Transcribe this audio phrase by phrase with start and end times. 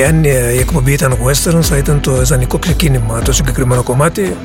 [0.00, 4.36] Εάν η εκπομπή ήταν western θα ήταν το ιδανικό ξεκίνημα το συγκεκριμένο κομμάτι.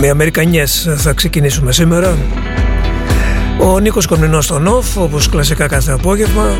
[0.00, 2.16] Με Αμερικανιές θα ξεκινήσουμε σήμερα.
[3.60, 6.58] Ο Νίκος Κορμινός στον off όπως κλασικά κάθε απόγευμα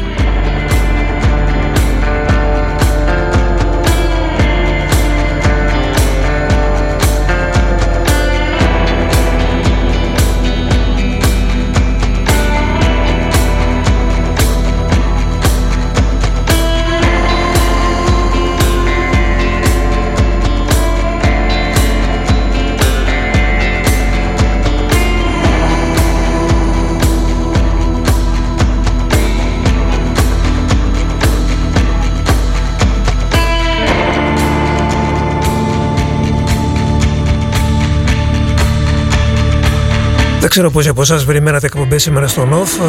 [40.53, 42.83] ξέρω πόσοι από εσάς περιμένατε εκπομπές σήμερα στο ΝΟΦ ε,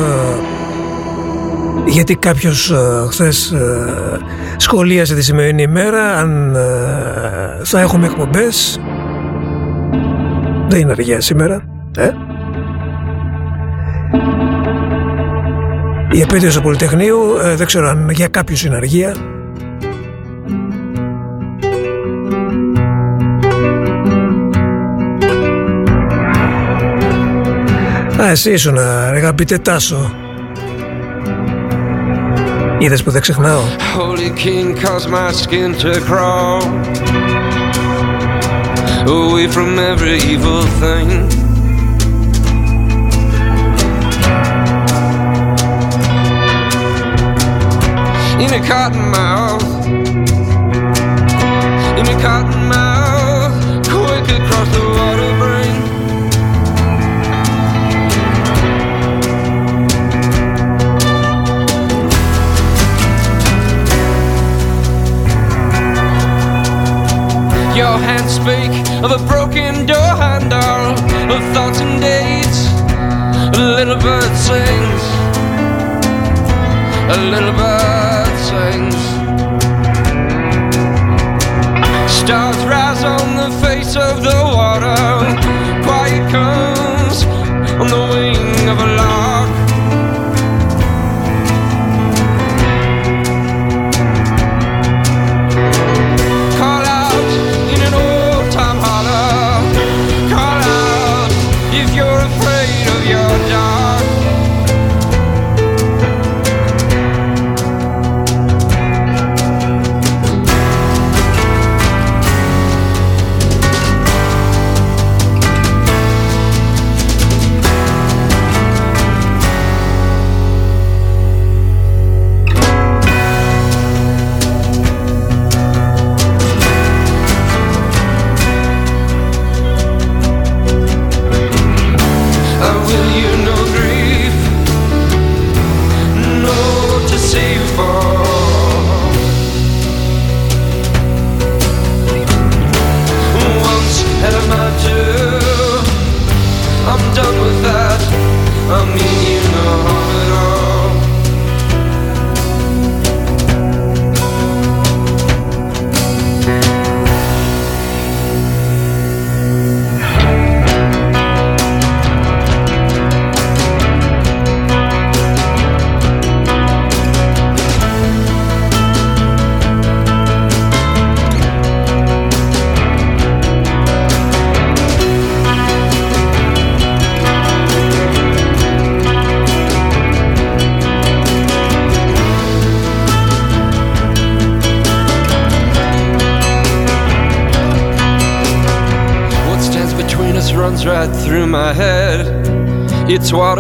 [1.87, 4.19] γιατί κάποιος ε, χθες ε,
[4.57, 6.55] σχολίασε τη σημερινή ημέρα αν
[7.63, 8.79] θα έχουμε εκπομπές.
[10.67, 11.63] Δεν είναι αργία σήμερα
[11.97, 12.09] ε;
[16.11, 17.19] η επέτειος του Πολυτεχνείου
[17.55, 19.15] δεν ξέρω αν για κάποιους είναι αργία
[28.23, 30.15] Α, εσύ ήσουν αγαπητέ Τάσο.
[32.77, 33.61] Είδες που δεν ξεχνάω.
[33.97, 36.61] Holy King caused my skin to crawl
[39.07, 41.07] Away from every evil thing
[48.43, 49.67] In a cotton mouth
[51.99, 52.92] In a cotton mouth
[67.75, 68.69] Your hands speak
[69.03, 70.93] of a broken door handle,
[71.33, 72.67] of thoughts and dates.
[73.57, 75.03] A little bird sings,
[77.09, 78.95] a little bird sings.
[82.13, 84.95] Stars rise on the face of the water.
[85.83, 87.23] Quiet comes
[87.81, 89.62] on the wing of a lark.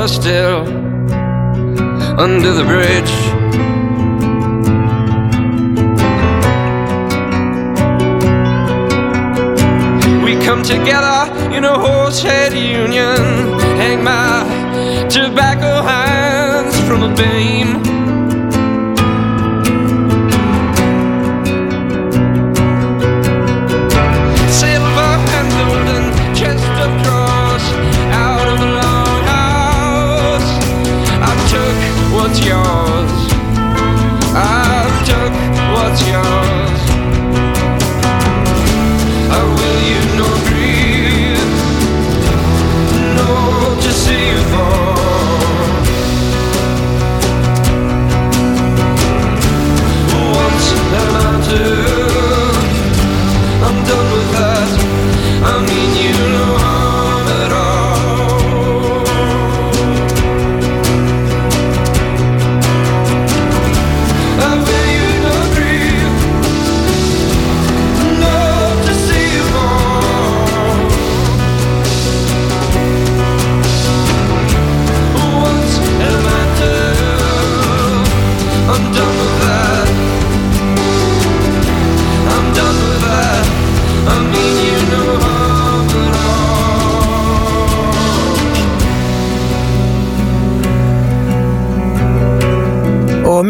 [0.07, 0.67] Still
[2.19, 3.02] under the bridge.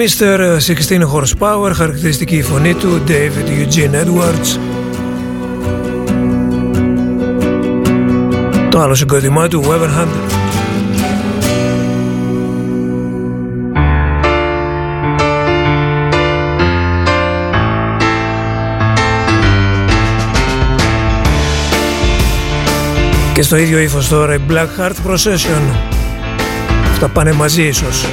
[0.04, 0.58] Mr.
[0.60, 4.60] 16 Horsepower, χαρακτηριστική φωνή του David Eugene Edwards.
[8.70, 10.34] Το άλλο συγκρότημά του Weber Hunter.
[23.34, 25.76] Και στο ίδιο ύφος τώρα η Black Heart Procession.
[26.92, 28.06] Αυτά πάνε μαζί ίσως.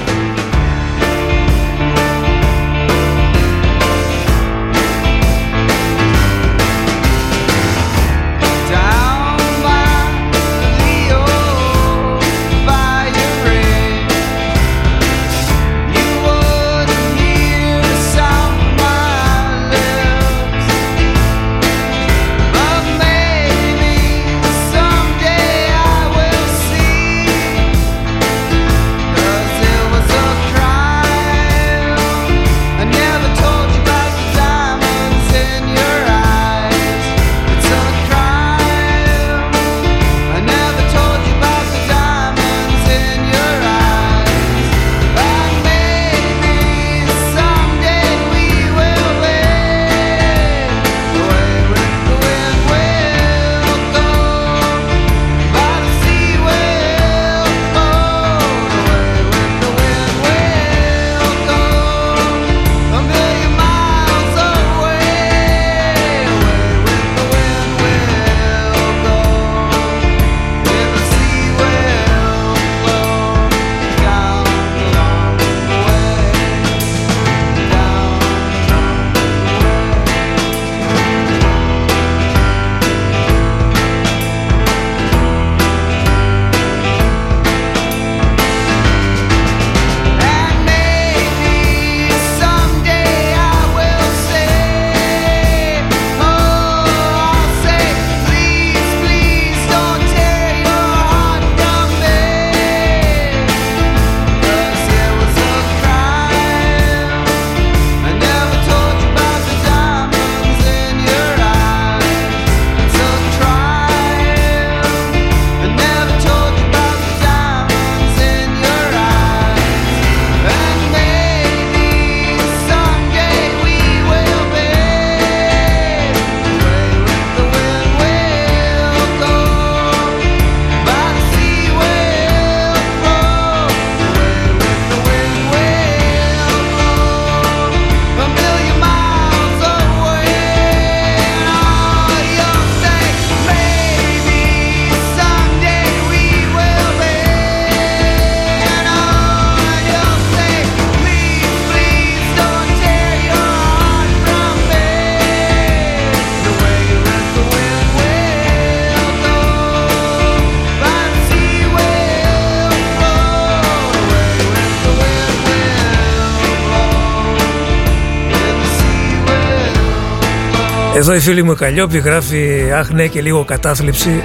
[171.20, 174.22] Η φίλη μου Καλλιόπη γράφει «Αχ ναι και λίγο κατάθλιψη».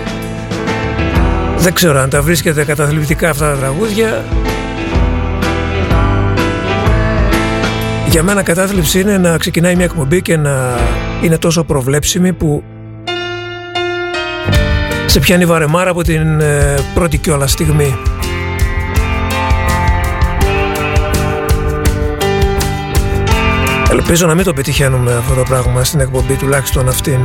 [1.58, 4.24] Δεν ξέρω αν τα βρίσκεται καταθλιπτικά αυτά τα τραγούδια.
[8.10, 10.78] Για μένα κατάθλιψη είναι να ξεκινάει μια εκπομπή και να
[11.24, 12.64] είναι τόσο προβλέψιμη που
[15.06, 17.98] σε πιάνει βαρεμάρα από την ε, πρώτη κιόλας στιγμή.
[23.92, 27.20] Ελπίζω να μην το πετυχαίνουμε αυτό το πράγμα στην εκπομπή τουλάχιστον αυτήν.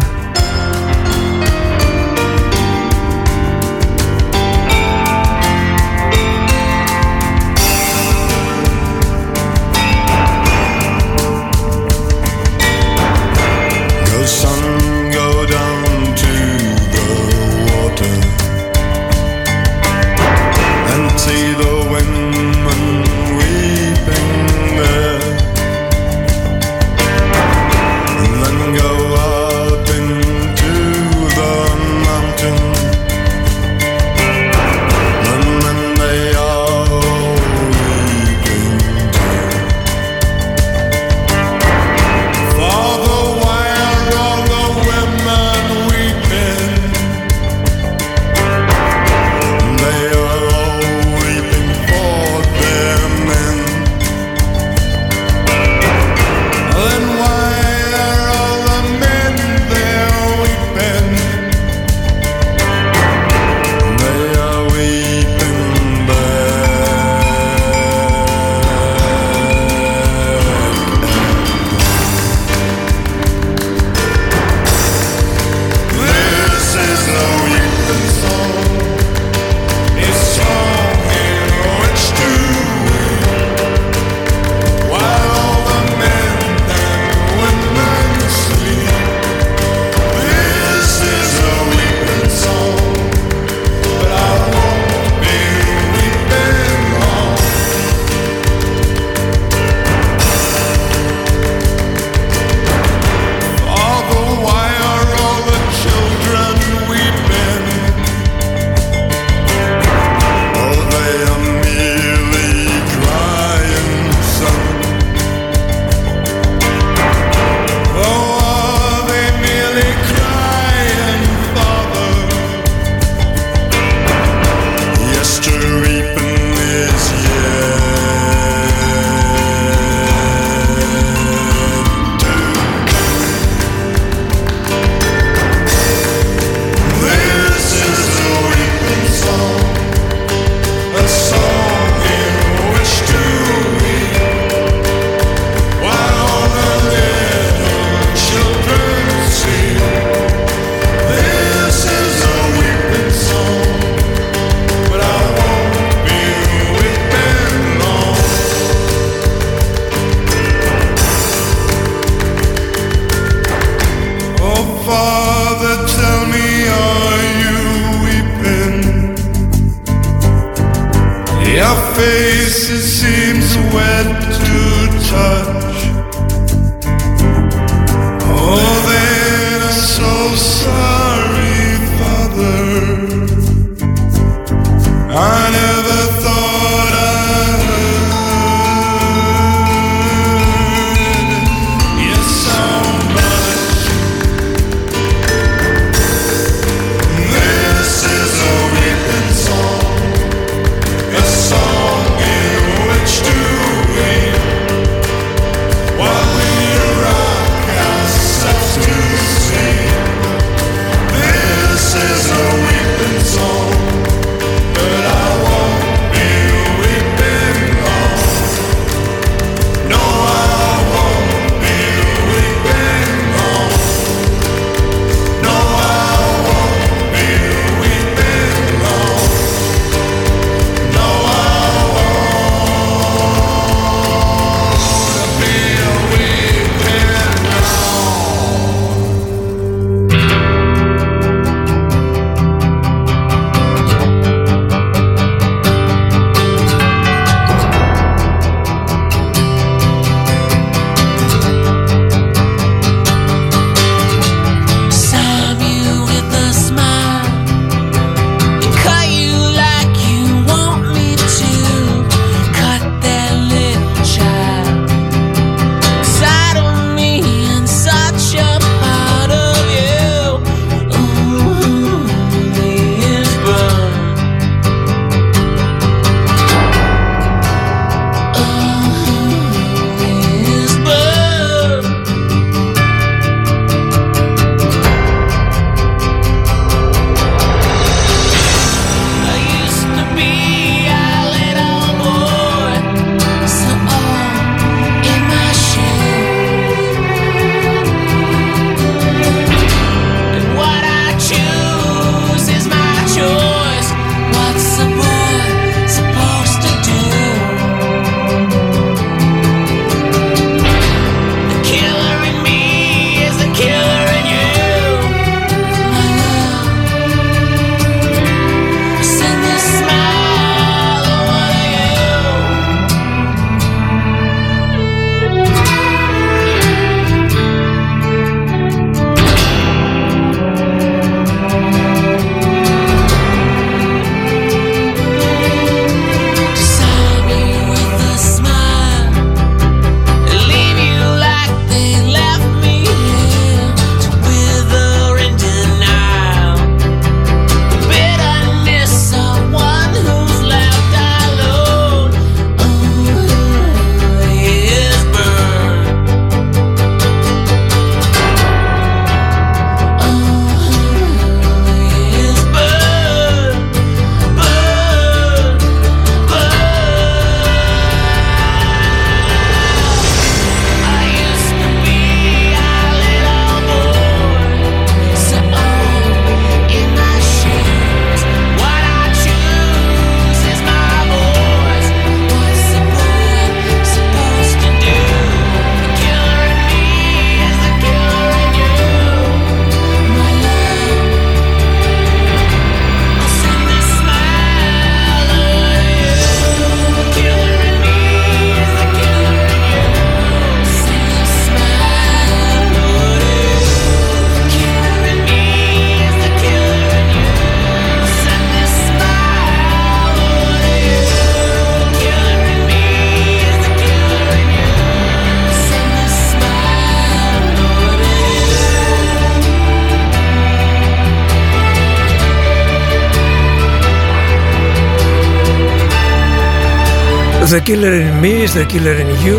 [427.51, 429.39] The Killer in Me, The Killer in You.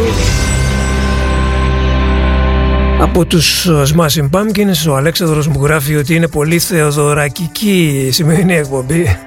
[3.02, 8.56] Από τους ε, Smashing Pumpkins ο Αλέξανδρος μου γράφει ότι είναι πολύ θεοδωρακική η σημερινή
[8.56, 9.18] εκπομπή.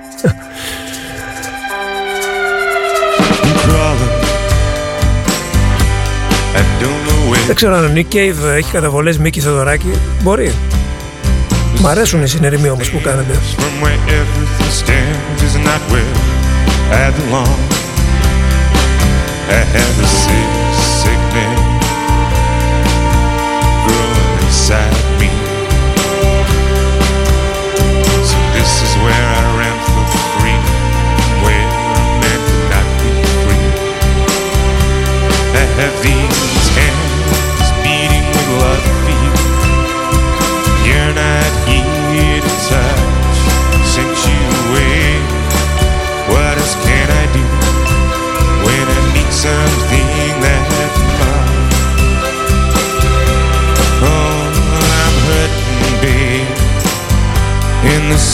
[7.47, 9.91] Δεν ξέρω αν ο Nick Cave έχει καταβολές Μίκη Θεοδωράκη.
[10.23, 10.53] Μπορεί.
[11.81, 13.39] Μ' αρέσουν οι συνερημοί όμως που κάνετε
[19.47, 20.64] I had to see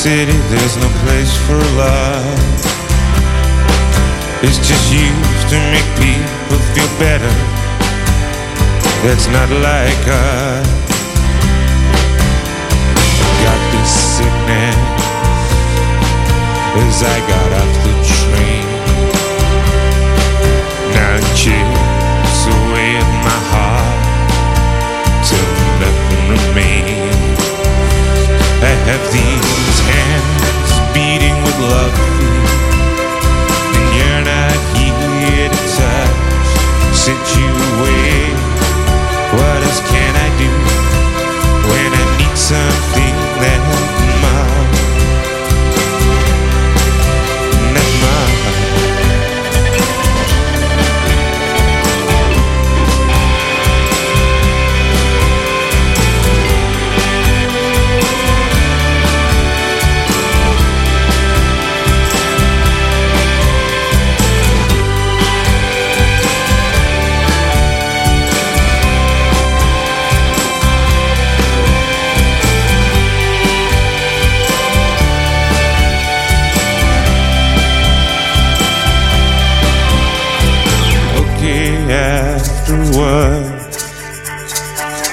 [0.01, 2.41] city, there's no place for love.
[4.43, 7.35] It's just used to make people feel better.
[9.05, 10.69] That's not like us.
[13.45, 14.81] Got this sickness
[16.81, 18.60] as I got off the train.
[28.91, 31.95] Have these hands beating with love.
[33.77, 36.51] And you're not here to touch
[36.91, 38.35] Sent you away.
[39.39, 40.10] What else can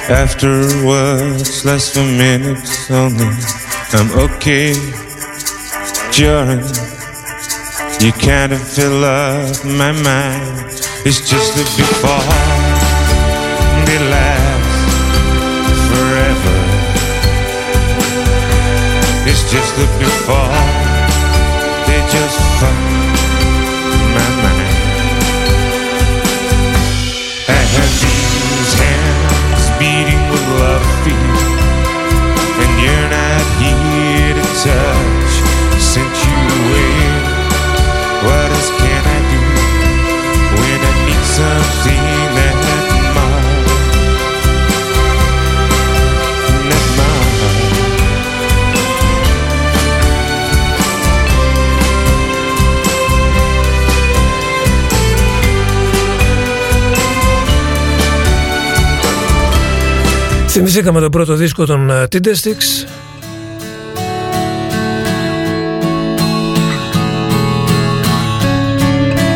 [0.09, 3.27] Afterwards, less for minutes only.
[3.91, 4.71] I'm okay,
[6.11, 6.63] Jordan.
[7.99, 10.63] You kind of fill up my mind.
[11.03, 12.23] It's just the before
[13.85, 14.79] they last
[15.91, 16.57] forever.
[19.27, 20.55] It's just the before
[21.85, 22.46] they just
[60.57, 62.87] Θυμηθήκαμε τον πρώτο δίσκο των ε, Tinder Sticks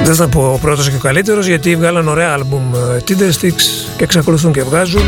[0.04, 3.92] Δεν θα πω ο πρώτος και ο καλύτερος γιατί βγάλαν ωραία άλμπουμ ε, Tinder Sticks
[3.98, 5.02] και εξακολουθούν και βγάζουν.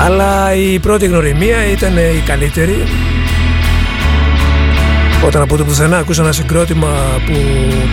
[0.00, 2.84] Αλλά η πρώτη γνωριμία ήταν η καλύτερη.
[5.26, 7.32] Όταν από το πουθενά ακούς ένα συγκρότημα που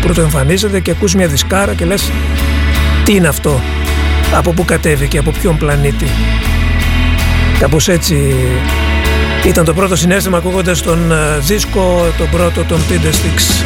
[0.01, 2.11] πρώτο εμφανίζεται και ακούς μια δισκάρα και λες
[3.03, 3.61] τι είναι αυτό;
[4.33, 6.07] Από πού κατέβηκε, από ποιον πλανήτη.
[7.59, 8.35] Κάπως έτσι
[9.45, 13.63] ήταν το πρώτο συνέστημα ακούγοντας τον ε, δίσκο, τον πρώτο των Tinder Sticks.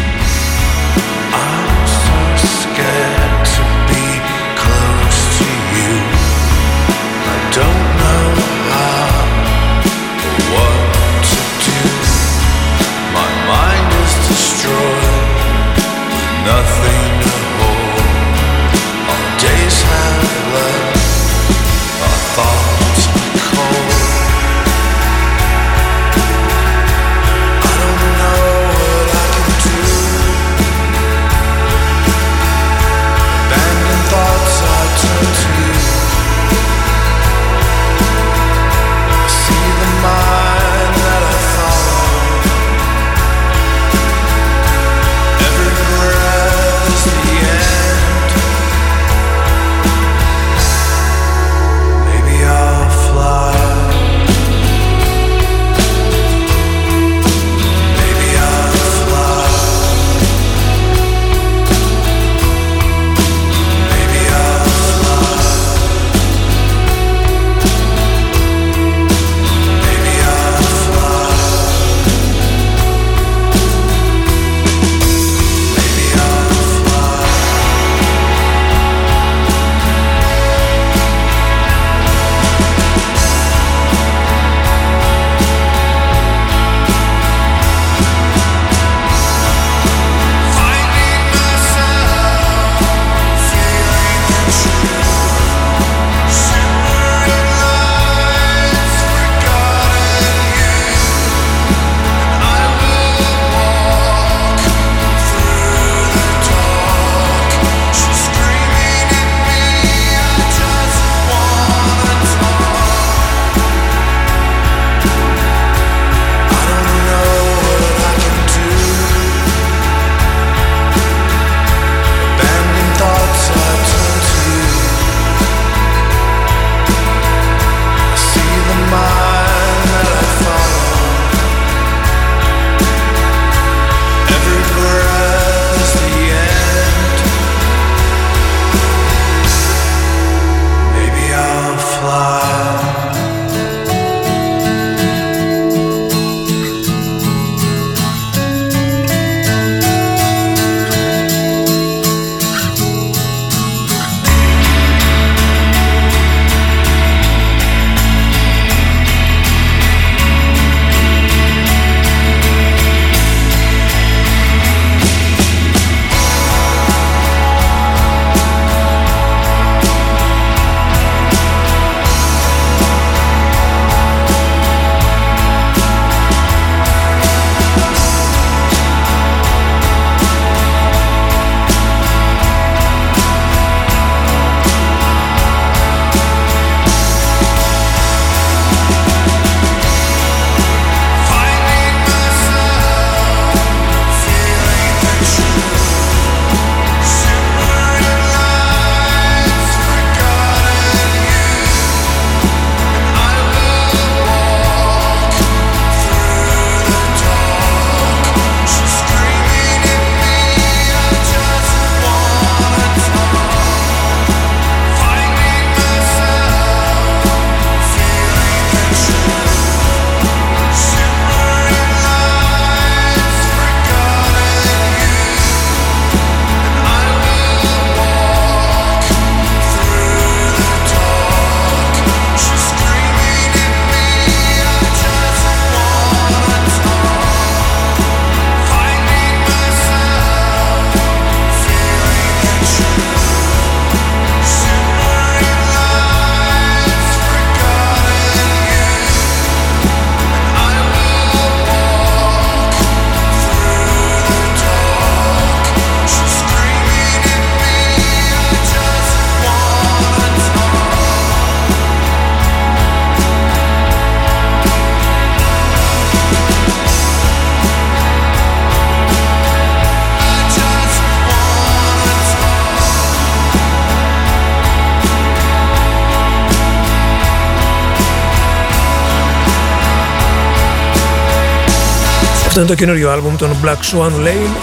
[282.55, 284.55] Αυτό είναι το καινούριο άλμπουμ των Black Swan Lane.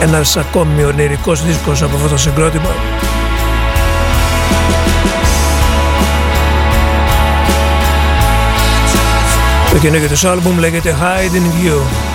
[0.00, 2.68] Ένας ακόμη ονειρικός δίσκος από αυτό το συγκρότημα.
[9.72, 12.09] Το καινούργιο τους άλμπουμ λέγεται Hide in View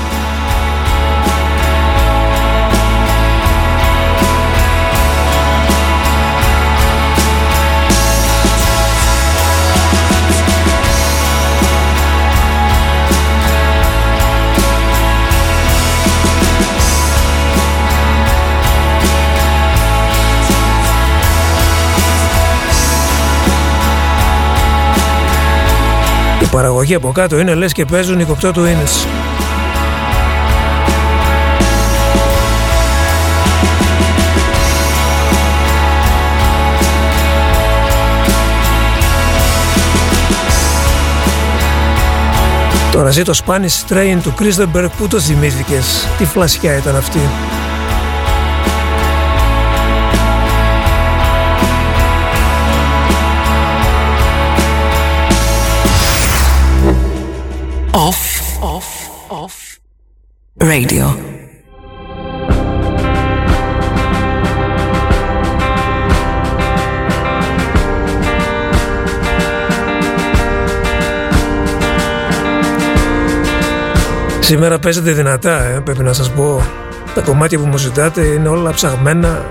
[26.56, 29.08] παραγωγή από κάτω είναι λες και παίζουν οι κοπτό του Ίνες.
[42.92, 46.08] Τώρα ζει το Spanish Train του Κρίστεμπερ που το θυμήθηκες.
[46.18, 47.20] Τι φλασιά ήταν αυτή.
[60.66, 61.16] Radio.
[74.40, 76.62] Σήμερα παίζετε δυνατά, ε, πρέπει να σας πω.
[77.16, 79.46] Τα κομμάτια που μου ζητάτε είναι όλα ψαγμένα.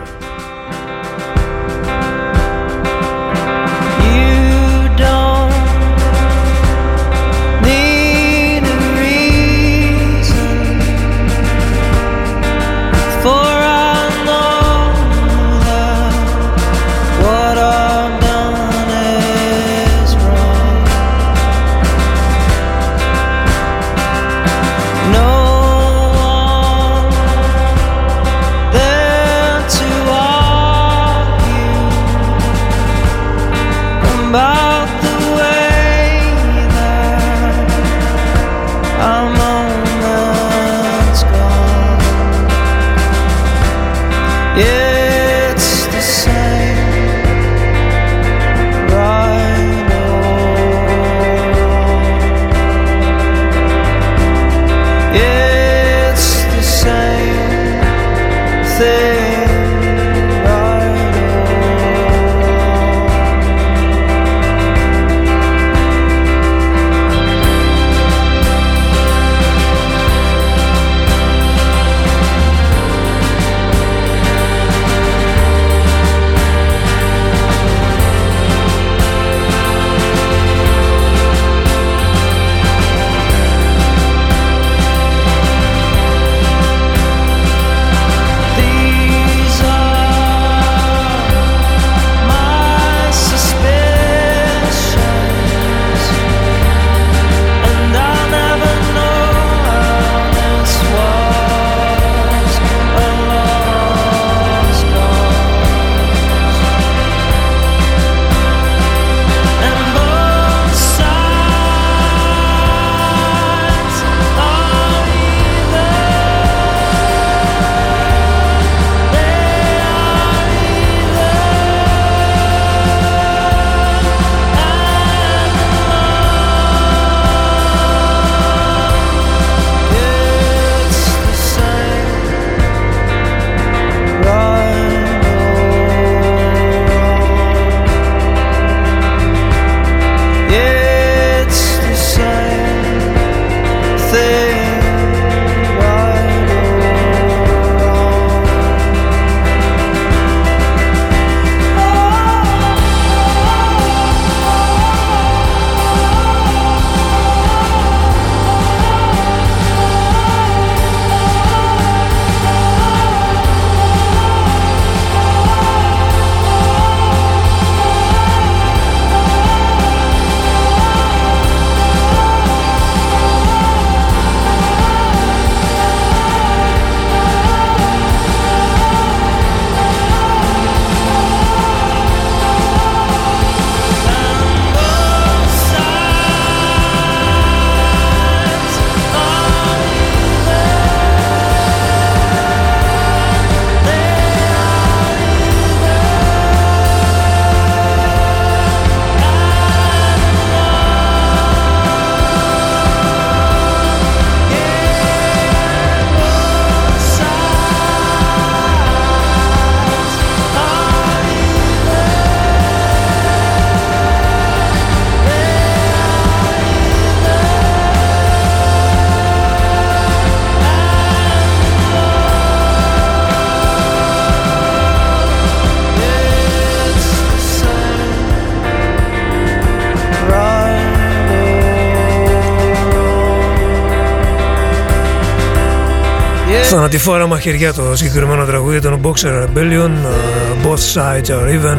[236.87, 241.79] Θανατηφόρα μαχαιριά το συγκεκριμένο τραγούδι των Boxer Rebellion uh, Both Sides Are Even.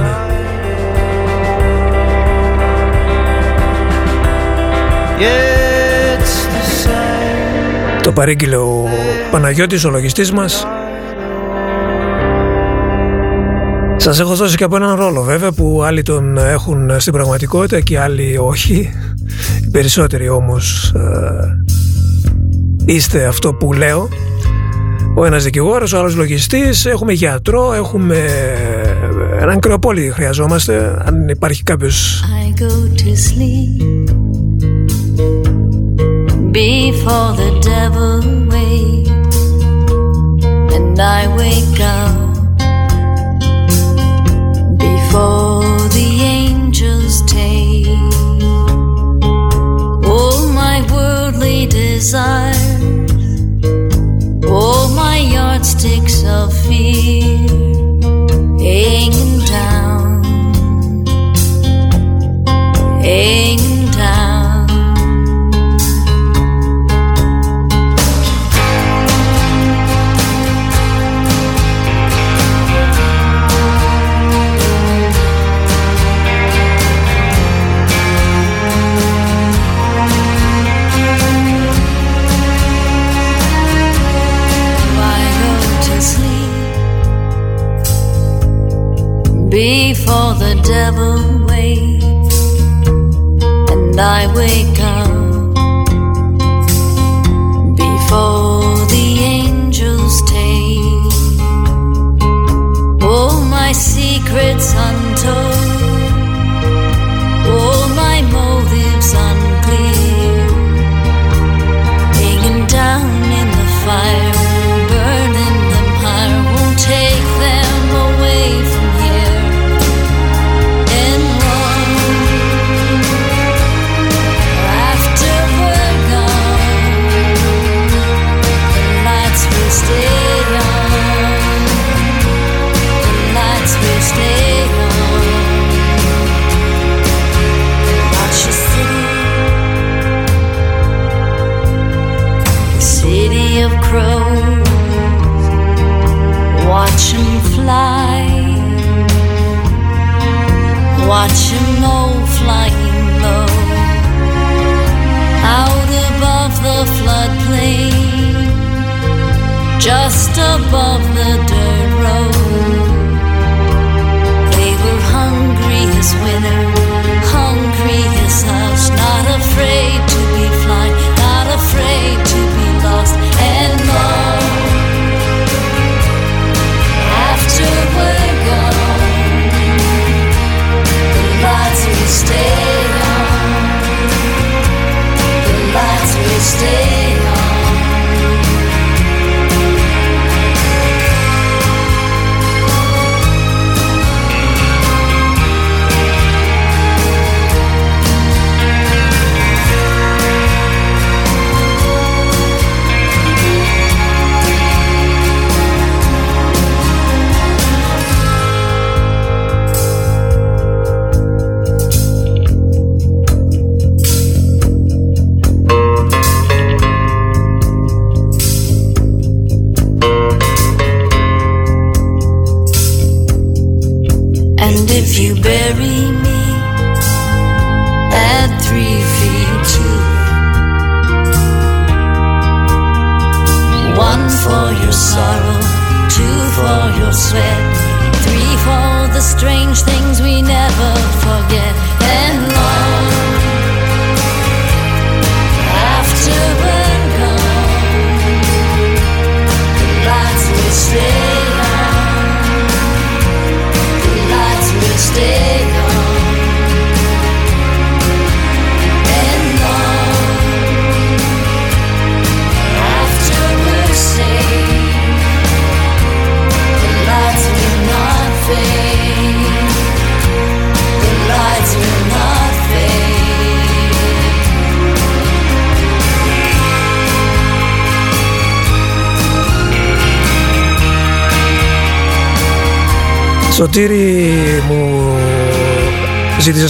[5.20, 8.04] Yeah, it's the same.
[8.04, 8.88] Το παρήγγειλε ο
[9.32, 10.68] Παναγιώτης, ο λογιστής μας.
[13.98, 18.00] Σας έχω δώσει και από έναν ρόλο βέβαια που άλλοι τον έχουν στην πραγματικότητα και
[18.00, 18.94] άλλοι όχι.
[19.66, 21.64] Οι περισσότεροι όμως ε,
[22.86, 24.10] είστε αυτό που λέω
[25.18, 28.26] ο ένας δικηγόρος, ο άλλος λογιστής, έχουμε γιατρό, έχουμε
[29.40, 32.24] έναν κρεοπόλη χρειαζόμαστε, αν υπάρχει κάποιος.
[32.46, 33.84] I go to sleep.
[36.52, 38.18] Before the devil
[38.54, 39.38] wakes,
[40.76, 42.16] and I wake up
[44.88, 46.10] before the
[46.40, 47.88] angels take
[50.14, 53.05] all my worldly desires, all
[55.66, 57.48] my yardsticks of fear
[58.60, 60.24] hanging down.
[63.02, 63.75] Hanging
[89.56, 91.16] before the devil
[91.48, 92.40] wakes,
[93.72, 95.08] and I wake up
[97.78, 101.14] before the angels take
[103.02, 105.55] all my secrets untold,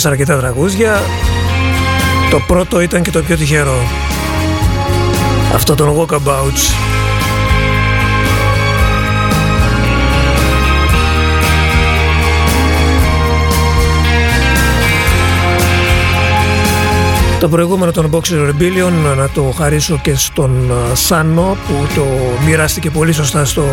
[0.10, 1.02] αρκετά τραγούδια.
[2.30, 3.78] Το πρώτο ήταν και το πιο τυχερό.
[5.54, 6.86] Αυτό τον Walkabouts.
[17.40, 22.06] Το προηγούμενο των Boxer Rebellion να το χαρίσω και στον Σάνο που το
[22.46, 23.64] μοιράστηκε πολύ σωστά στο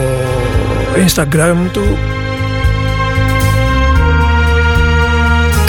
[1.07, 1.99] Instagram του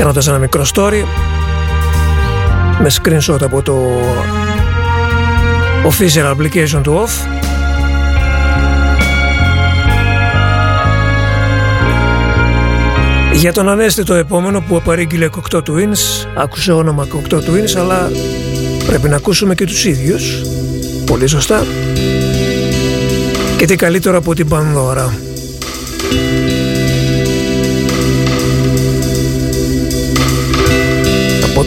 [0.03, 1.03] κάνοντας ένα μικρό story
[2.81, 4.01] με screenshot από το
[5.89, 7.27] official application του OFF.
[13.33, 18.11] Για τον Ανέστη το επόμενο που παρήγγειλε Κοκτό Twins άκουσε όνομα Κοκτό Twins αλλά
[18.85, 20.41] πρέπει να ακούσουμε και τους ίδιους.
[21.05, 21.65] Πολύ σωστά.
[23.57, 25.13] Και τι καλύτερο από την Πανδώρα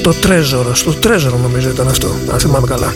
[0.07, 2.95] το Τρέζορο στο Τρέζορο νομίζω ήταν αυτό αν θυμάμαι καλά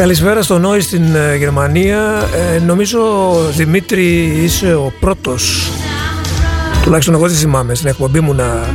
[0.00, 2.28] Καλησπέρα στο Νόη στην ε, Γερμανία.
[2.54, 3.00] Ε, νομίζω,
[3.56, 5.70] Δημήτρη, είσαι ο πρώτος,
[6.82, 8.74] τουλάχιστον εγώ δεν θυμάμαι, στην εκπομπή μου να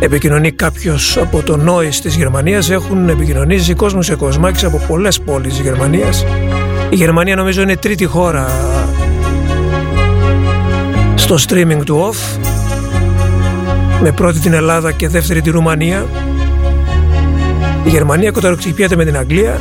[0.00, 2.70] επικοινωνεί κάποιος από το Νόης της Γερμανίας.
[2.70, 6.24] Έχουν επικοινωνήσει κόσμος σε κοσμάκης από πολλές πόλεις της Γερμανίας.
[6.90, 8.48] Η Γερμανία νομίζω είναι η τρίτη χώρα
[11.14, 12.38] στο streaming του OFF.
[14.02, 16.06] Με πρώτη την Ελλάδα και δεύτερη τη Ρουμανία.
[17.84, 19.60] Η Γερμανία κοταροξυπιέται με την Αγγλία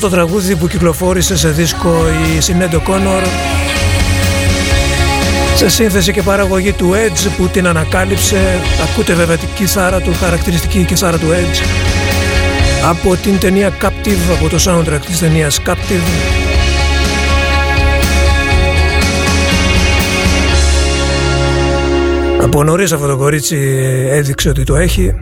[0.00, 2.04] πρώτο τραγούδι που κυκλοφόρησε σε δίσκο
[2.36, 3.22] η Σινέντο Κόνορ
[5.54, 10.84] σε σύνθεση και παραγωγή του Edge που την ανακάλυψε ακούτε βέβαια την κιθάρα του, χαρακτηριστική
[10.84, 11.64] κιθάρα του Edge
[12.88, 16.06] από την ταινία Captive, από το soundtrack της ταινίας Captive.
[22.42, 23.56] Από νωρίς αυτό το κορίτσι
[24.10, 25.14] έδειξε ότι το έχει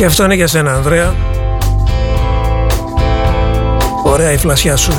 [0.00, 1.14] Και αυτό είναι για σένα Ανδρέα.
[4.04, 4.92] Ωραία η φλασιά σου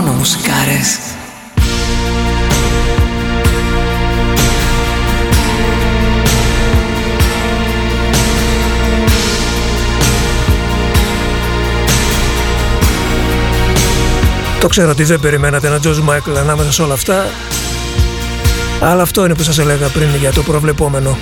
[0.00, 0.98] Μόνο μουσικάρες.
[14.60, 17.26] Το ξέρω ότι δεν περιμένατε ένα George Michael ανάμεσα σε όλα αυτά.
[18.80, 21.18] Αλλά αυτό είναι που σας έλεγα πριν για το προβλεπόμενο.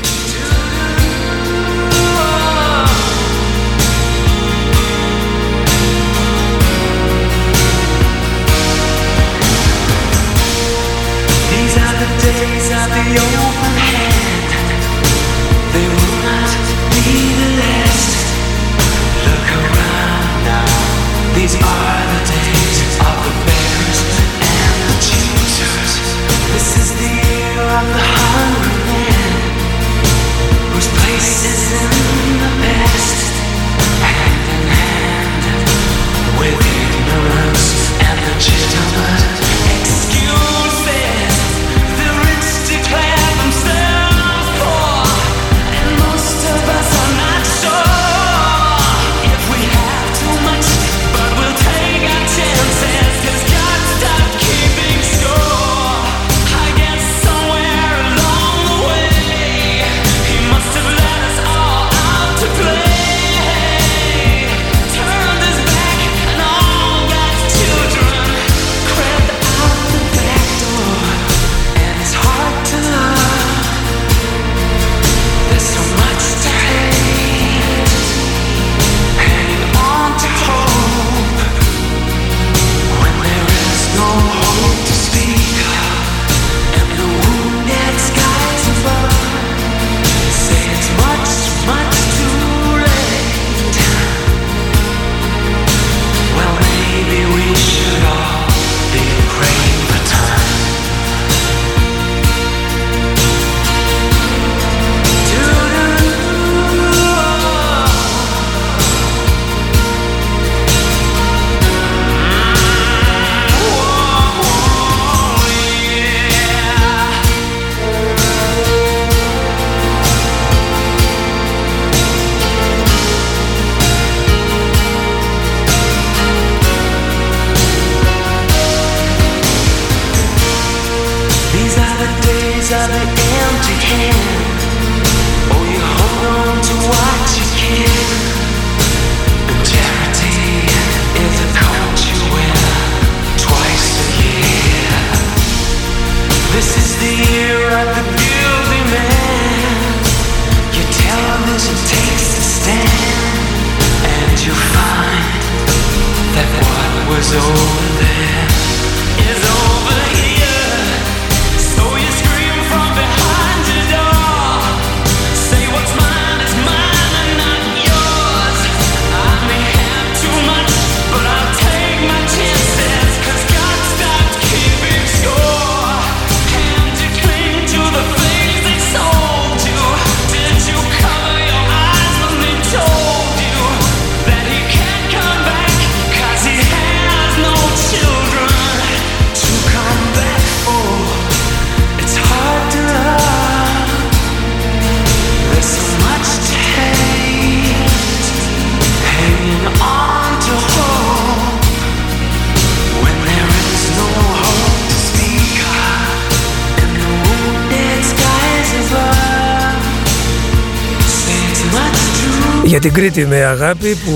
[212.86, 214.12] Την Κρήτη με αγάπη που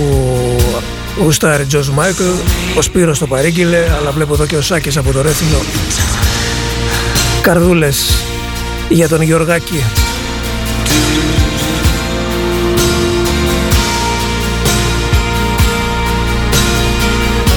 [1.23, 2.23] γουστάρει Τζος Μάικλ,
[2.77, 5.59] ο Σπύρος το παρήγγειλε, αλλά βλέπω εδώ και ο Σάκης από το Ρέθινο.
[7.43, 8.11] Καρδούλες
[8.89, 9.85] για τον Γεωργάκη.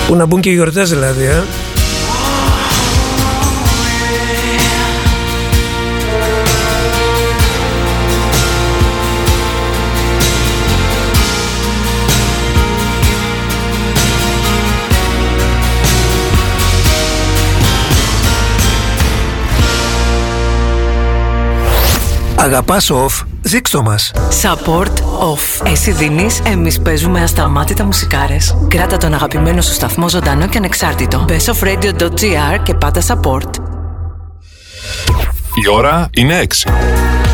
[0.08, 1.44] Που να μπουν και οι γιορτές δηλαδή, ε.
[22.44, 24.12] Αγαπάς off, δείξτο μας.
[24.42, 25.68] Support off.
[25.72, 28.58] Εσύ δίνεις, εμείς παίζουμε ασταμάτητα μουσικάρες.
[28.68, 31.26] Κράτα τον αγαπημένο σου σταθμό ζωντανό και ανεξάρτητο.
[31.30, 33.50] bestofradio.gr και πάτα support.
[35.64, 36.72] Η ώρα είναι 6.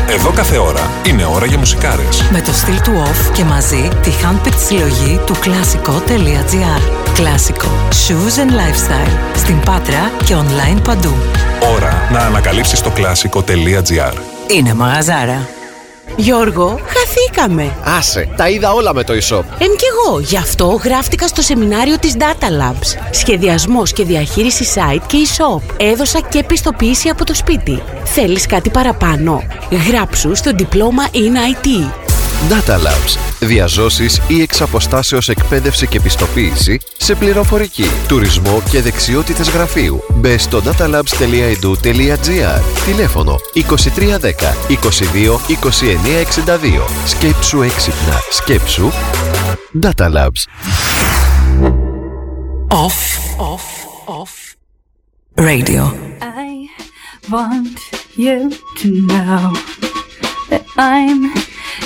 [0.08, 2.22] Εδώ κάθε ώρα είναι ώρα για μουσικάρες.
[2.30, 6.80] Με το στυλ του off και μαζί τη handpicked συλλογή του κλασικό.gr.
[7.14, 7.68] Κλασικό.
[7.90, 9.36] Shoes and lifestyle.
[9.36, 11.14] Στην Πάτρα και online παντού.
[11.74, 14.39] Ώρα να ανακαλύψεις το κλασικό.gr.
[14.54, 15.48] Είναι μαγαζάρα.
[16.16, 17.76] Γιώργο, χαθήκαμε.
[17.84, 19.42] Άσε, τα είδα όλα με το e-shop.
[19.58, 23.08] Εμ κι εγώ, γι' αυτό γράφτηκα στο σεμινάριο της Data Labs.
[23.10, 25.74] Σχεδιασμός και διαχείριση site και e-shop.
[25.76, 27.82] Έδωσα και πιστοποίηση από το σπίτι.
[28.04, 29.42] Θέλεις κάτι παραπάνω;
[29.88, 31.90] Γράψου στο διπλώμα in IT.
[32.48, 33.18] Data Labs.
[33.40, 40.00] Διαζώσεις ή εξ αποστάσεως εκπαίδευση και πιστοποίηση σε πληροφορική, τουρισμό και δεξιότητες γραφείου.
[40.14, 43.60] Μπε στο datalabs.edu.gr Τηλέφωνο 2310
[44.68, 45.64] 22 29
[46.46, 48.20] 62 Σκέψου έξυπνα.
[48.30, 48.90] Σκέψου
[49.82, 50.42] Data Labs.
[52.70, 53.00] Off.
[53.38, 53.66] Off.
[54.06, 54.32] Off.
[55.36, 55.82] Radio.
[56.20, 56.68] I
[57.30, 57.78] want
[58.16, 59.52] you to know
[60.50, 61.20] that I'm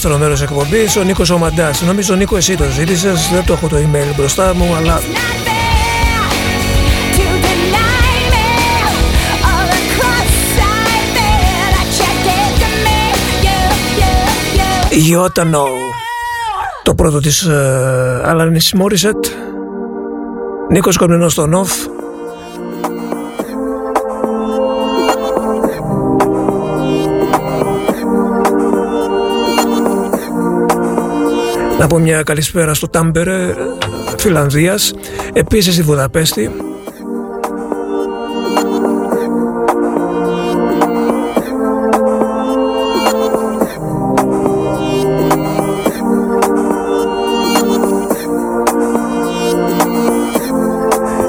[0.00, 1.82] δεύτερο μέρος εκπομπής ο Νίκος Ομαντάς.
[1.82, 5.00] Νομίζω Νίκο εσύ το ζήτησες, δεν το έχω το email μπροστά μου, αλλά
[14.90, 15.64] Γιώτανο.
[16.82, 19.28] Το πρώτο της uh, Alanis Morissette.
[20.70, 21.70] Νίκος Κορμινός στο Νοφ
[31.98, 33.54] Να πω μια καλησπέρα στο Τάμπερε
[34.18, 34.92] Φιλανδίας
[35.32, 36.50] Επίσης στη Βουδαπέστη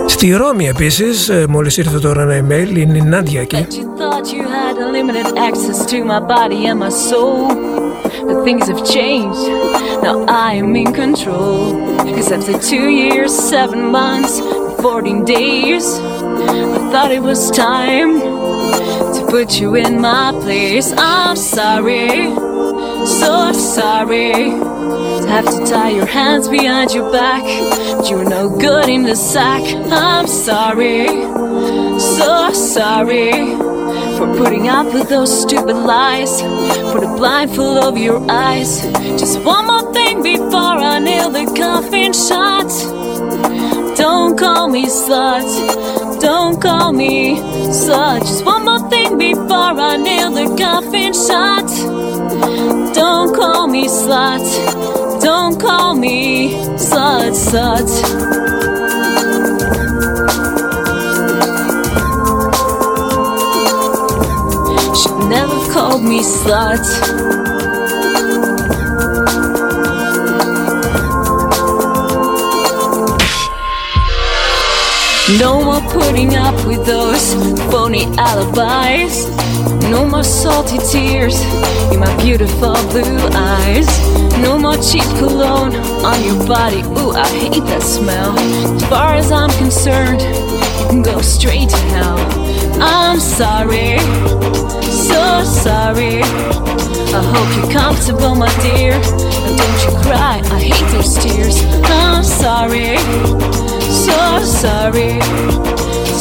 [0.07, 3.57] Στη Ρώμη επίσης, μόλις ήρθε τώρα ένα email, είναι η Νάντια εκεί.
[3.57, 3.69] But
[8.49, 9.47] things have changed.
[10.01, 11.97] Now I am in control.
[12.15, 14.39] Cause after two years, seven months,
[14.81, 18.19] 14 days, I thought it was time
[19.15, 20.91] to put you in my place.
[20.97, 22.33] I'm sorry,
[23.05, 24.33] so sorry
[25.29, 27.43] have to tie your hands behind your back.
[27.97, 29.63] But you're no good in the sack.
[29.91, 31.05] I'm sorry,
[31.99, 33.68] so sorry
[34.19, 36.41] for putting up with those stupid lies.
[36.91, 38.81] For the blindfold of your eyes.
[39.21, 42.69] Just one more thing before I nail the coffin shut.
[43.97, 45.49] Don't call me slut.
[46.19, 47.37] Don't call me
[47.81, 48.19] slut.
[48.19, 51.69] Just one more thing before I nail the coffin shut.
[52.93, 54.45] Don't call me slut.
[55.21, 58.58] Don't call me slut, slut.
[65.29, 66.85] Never called me slut.
[75.37, 77.35] No more putting up with those
[77.71, 79.29] phony alibis.
[79.91, 81.39] No more salty tears
[81.91, 83.87] in my beautiful blue eyes.
[84.41, 86.81] No more cheap cologne on your body.
[86.81, 88.37] Ooh, I hate that smell.
[88.39, 92.17] As far as I'm concerned, you can go straight to hell.
[92.81, 93.97] I'm sorry,
[95.09, 96.21] so sorry.
[97.17, 98.93] I hope you're comfortable, my dear.
[99.45, 101.57] And don't you cry, I hate those tears.
[101.85, 102.97] I'm sorry,
[104.05, 104.19] so
[104.63, 105.13] sorry.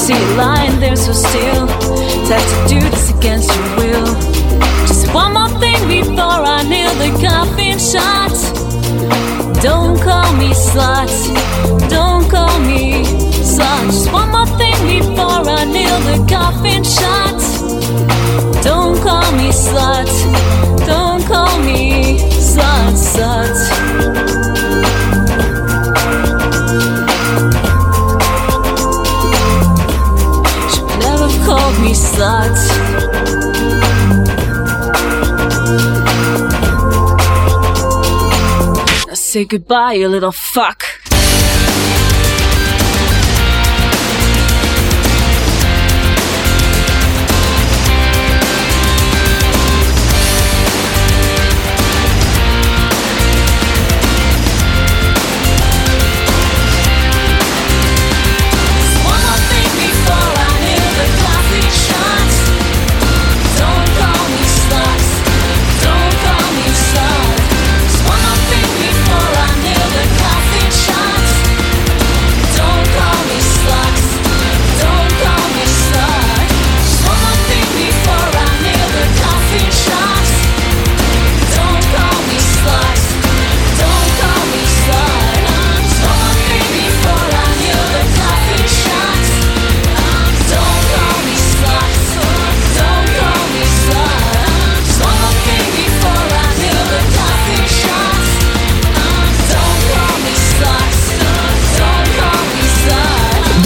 [0.03, 1.67] See you lying there so still.
[2.29, 4.07] To to do this against your will.
[4.89, 8.37] Just one more thing before I nail the coffin shut.
[9.63, 11.13] Don't call me slut.
[11.91, 13.05] Don't call me
[13.53, 13.87] slut.
[13.87, 17.48] Just one more thing before I nail the coffin shut.
[18.63, 20.11] Don't call me slut.
[20.87, 22.19] Don't call me
[22.51, 23.59] slut, slut.
[31.49, 32.57] Called me slut.
[39.07, 40.88] Now say goodbye, you little fuck.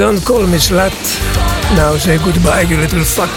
[0.03, 1.00] Don't call me slut.
[1.76, 3.34] Now say goodbye you little fuck.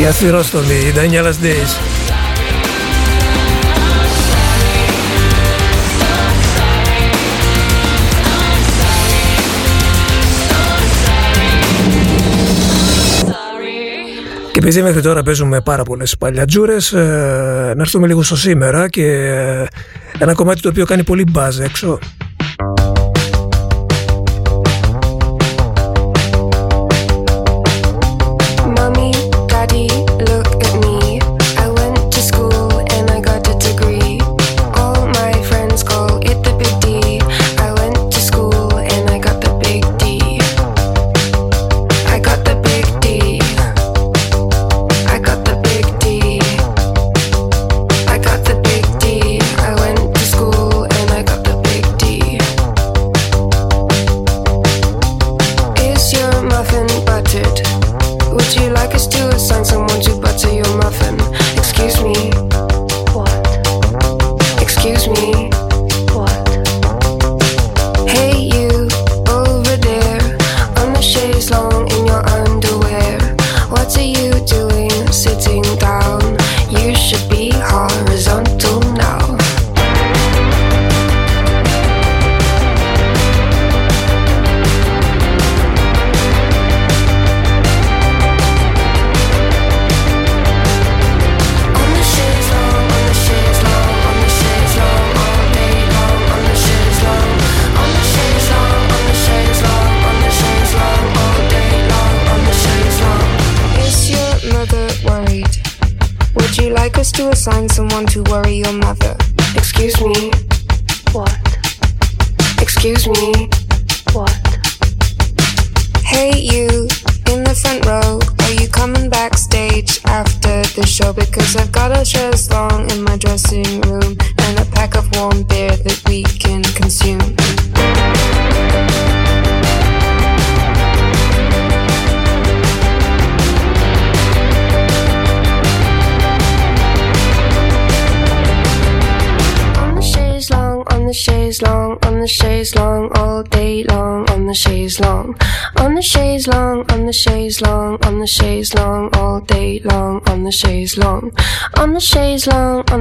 [0.00, 1.78] Η αθυρόστομη Daniela's Days.
[14.52, 19.04] Και επειδή μέχρι τώρα παίζουμε πάρα πολλές παλιατζούρες, ε, να έρθουμε λίγο στο σήμερα και
[19.04, 19.66] ε,
[20.18, 21.98] ένα κομμάτι το οποίο κάνει πολύ μπάζ έξω.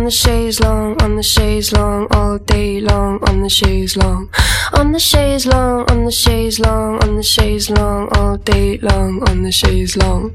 [0.10, 4.28] the chaise long, on the chaise long, all day long, on the chaise long.
[4.74, 9.22] On the chaise long, on the chaise long, on the chaise long, all day long,
[9.30, 10.34] on the chaise long.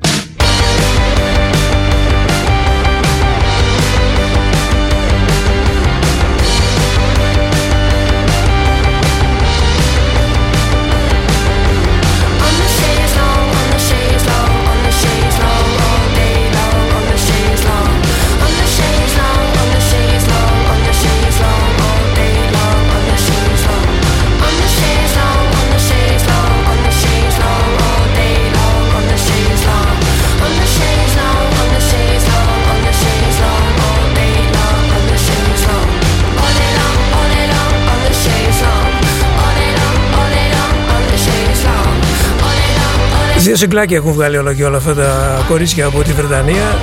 [43.45, 46.75] Δύο συγκλάκια έχουν βγάλει όλα και όλα αυτά τα κορίτσια από τη Βρετανία.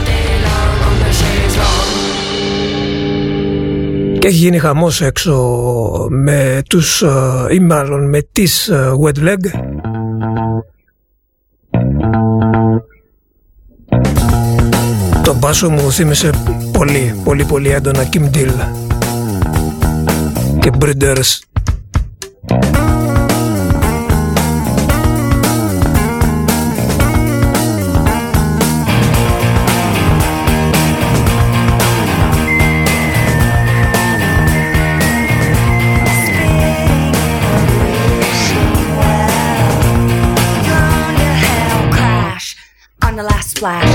[4.20, 5.36] Και έχει γίνει χαμός έξω
[6.10, 7.10] με τους, ε,
[7.50, 9.38] ή μάλλον με τις ε, wet leg.
[15.24, 16.30] Το μπάσο μου θύμισε
[16.72, 18.52] πολύ, πολύ, πολύ έντονα Kim Deal
[20.60, 21.51] και Breeders
[43.62, 43.91] Flash.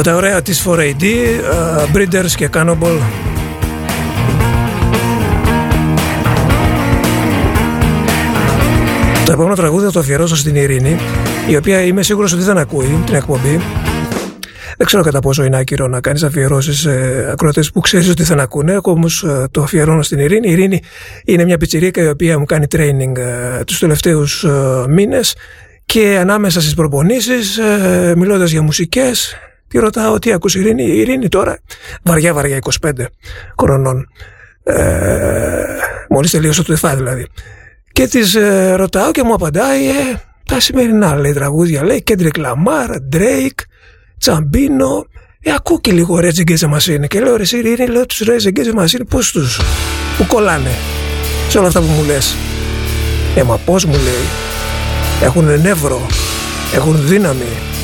[0.00, 1.36] από τα ωραία της 4AD, ε,
[1.94, 2.98] Breeders και Cannonball.
[9.24, 10.96] Το επόμενο τραγούδι θα το αφιερώσω στην Ειρήνη,
[11.48, 13.60] η οποία είμαι σίγουρος ότι δεν ακούει την εκπομπή.
[14.76, 16.90] Δεν ξέρω κατά πόσο είναι άκυρο να κάνεις αφιερώσεις σε
[17.30, 18.72] ακροατές που ξέρεις ότι δεν ακούνε.
[18.72, 20.48] Εγώ όμως ε, το αφιερώνω στην Ειρήνη.
[20.48, 20.82] Η Ειρήνη
[21.24, 24.46] είναι μια πιτσιρίκα η οποία μου κάνει training ε, τους τελευταίους
[24.88, 25.36] μήνες
[25.84, 27.58] και ανάμεσα στις προπονήσεις,
[28.16, 29.36] μιλώντας για μουσικές,
[29.70, 30.82] τη ρωτάω τι ακούς Ειρήνη.
[30.82, 31.58] Η Ειρήνη τώρα,
[32.02, 32.90] βαριά βαριά 25
[33.60, 34.08] χρονών.
[34.62, 35.64] Ε,
[36.08, 37.26] Μόλις τελείωσε το ΤΕΦΑΑ δηλαδή.
[37.92, 41.84] Και τη ε, ρωτάω και μου απαντάει ε, τα σημερινά λέει τραγούδια.
[41.84, 43.60] Λέει Kendrick Lamar, Drake,
[44.18, 45.06] Gambino.
[45.40, 47.08] Ε, ακούω και λίγο Rage Against the Machine.
[47.08, 49.60] Και λέω ρε Ειρήνη, λέω τους Rage Against the Machine πώς τους
[50.18, 50.70] που κολλάνε
[51.48, 52.34] σε όλα αυτά που μου λες.
[53.36, 54.26] Ε, μα πώς μου λέει.
[55.22, 56.06] Έχουν νεύρο,
[56.74, 57.79] έχουν δύναμη.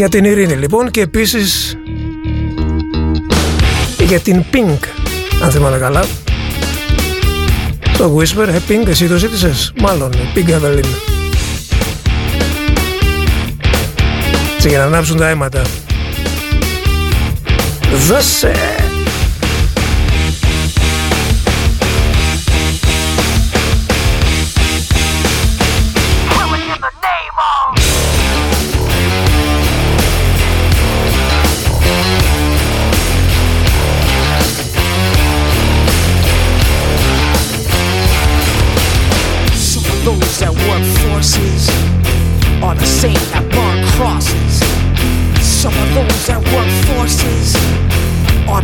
[0.00, 1.76] Για την ειρήνη λοιπόν και επίσης
[3.98, 4.78] για την Pink,
[5.42, 6.04] αν θυμάμαι καλά.
[7.98, 10.84] Το Whisper, ε, Pink, εσύ το ζήτησες, μάλλον, Pink Evelyn.
[14.54, 15.62] Έτσι για να ανάψουν τα αίματα.
[18.08, 18.79] Δώσε!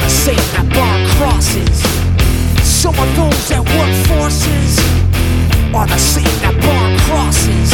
[0.09, 1.79] Same that burn crosses.
[2.63, 4.79] Some of those that work forces
[5.75, 7.71] are the same that burn crosses.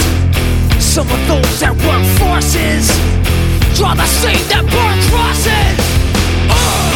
[0.83, 2.91] Some of those that work forces
[3.83, 5.79] are the same that burn crosses.
[6.49, 6.93] Of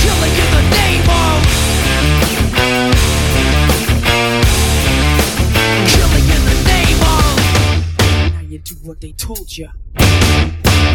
[0.00, 1.06] Killing in the name
[8.38, 9.68] of you do what they told ya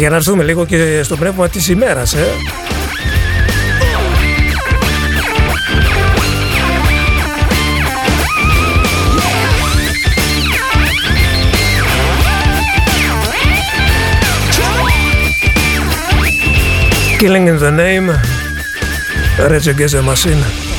[0.00, 2.26] για να έρθουμε λίγο και στο πνεύμα της ημέρας, ε.
[17.20, 18.06] Killing in the name
[19.50, 20.69] Rage Against the Machine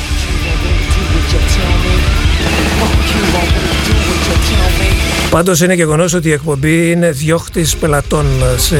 [5.32, 8.26] Πάντως είναι γεγονός ότι η εκπομπή είναι διώχτης πελατών
[8.56, 8.76] σε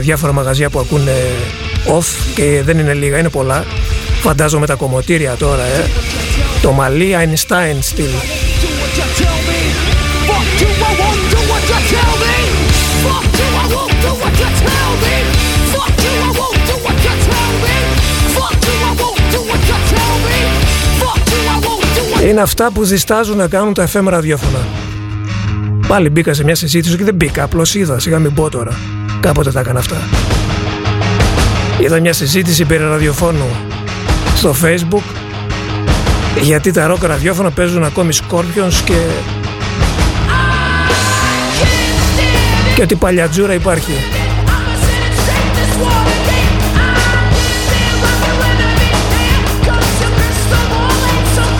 [0.00, 1.12] διάφορα μαγαζιά που ακούνε
[1.86, 2.04] off
[2.34, 3.64] και δεν είναι λίγα, είναι πολλά.
[4.20, 5.84] Φαντάζομαι τα κομμωτήρια τώρα, ε.
[6.62, 8.04] Το μαλλί Einstein στυλ.
[22.28, 24.87] Είναι αυτά που διστάζουν να κάνουν τα FM ραδιόφωνα.
[25.88, 28.76] Πάλι μπήκα σε μια συζήτηση και δεν μπήκα, απλώς είδα, σιγά μην πω τώρα.
[29.20, 29.96] Κάποτε τα έκανα αυτά.
[31.80, 33.48] Είδα μια συζήτηση περί ραδιοφώνου
[34.36, 35.02] στο facebook
[36.42, 38.94] γιατί τα ροκ ραδιόφωνα παίζουν ακόμη Scorpions και
[42.74, 43.92] και ότι παλιατζούρα υπάρχει.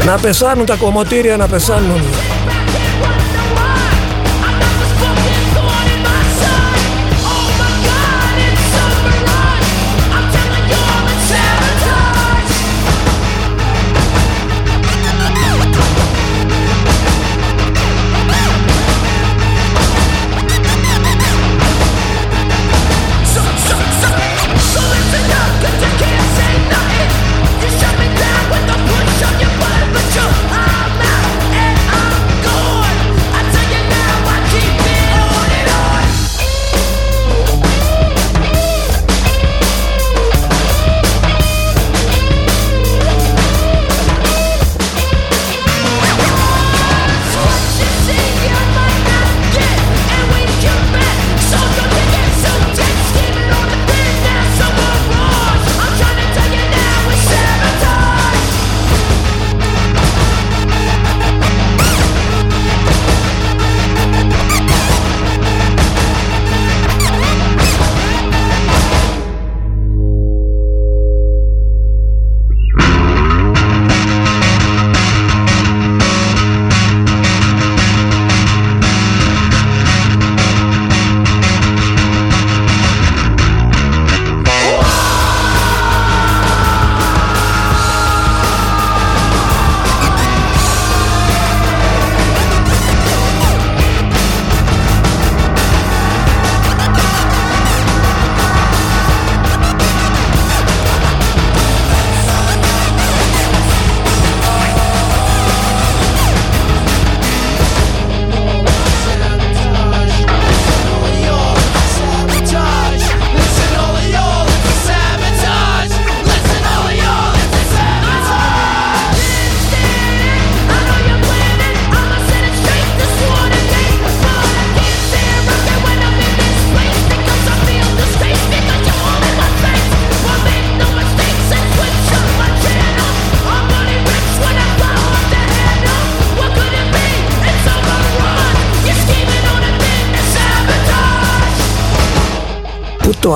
[0.05, 2.01] Να πεσάνουν τα κομμωτήρια, να πεσάνουν.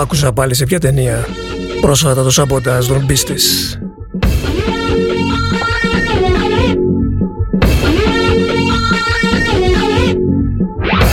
[0.03, 1.27] Άκουσα πάλι, σε ποια ταινία
[1.81, 3.79] πρόσφατα το σαμποτάζ των πίστης.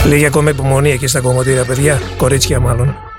[0.06, 2.00] Λίγη ακόμα υπομονή εκεί στα κομμωτήρια, παιδιά.
[2.16, 3.09] Κορίτσια μάλλον.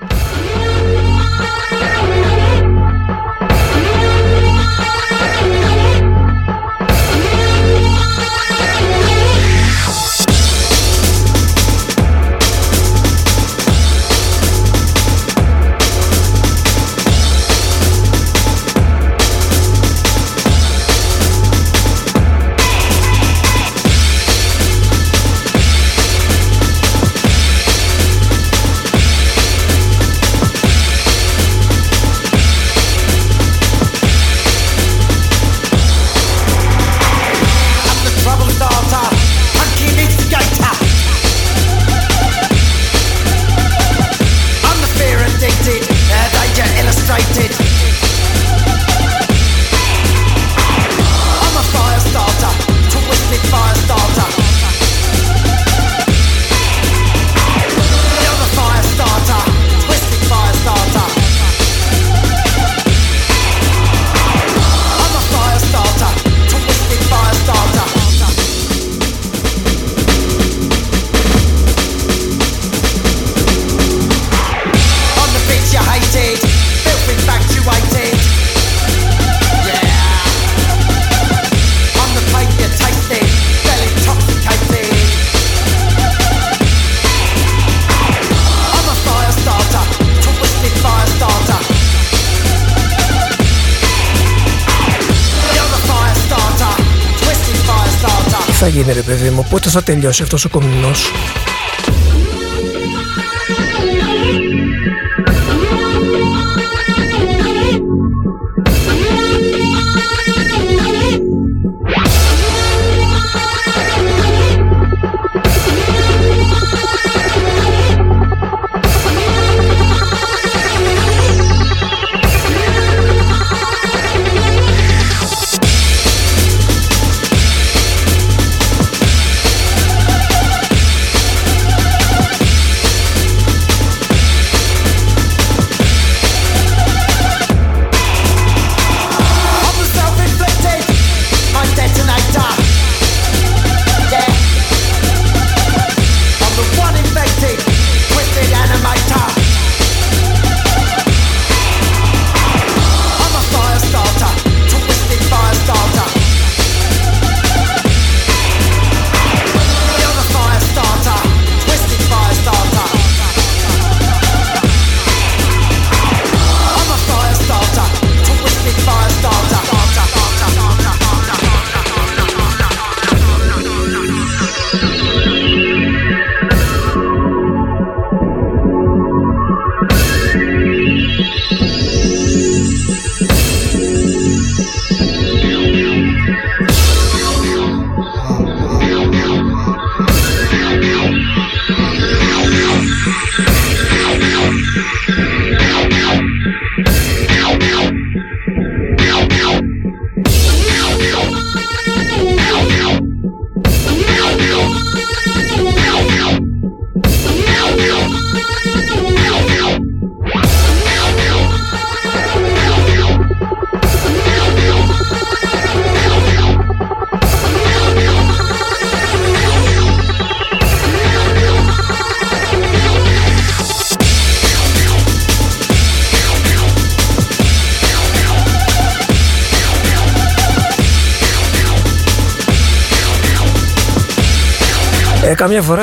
[99.62, 101.10] Πότε θα τελειώσει αυτός ο κομινός.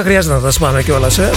[0.10, 1.30] Χρειάζεται να τα σπάμε κιόλας, ε.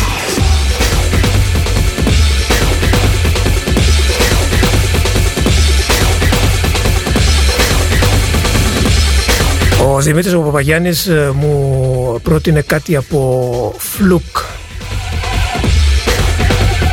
[9.84, 14.36] Ο Δημήτρης ο Παπαγιάννης ε, μου πρότεινε κάτι από φλουκ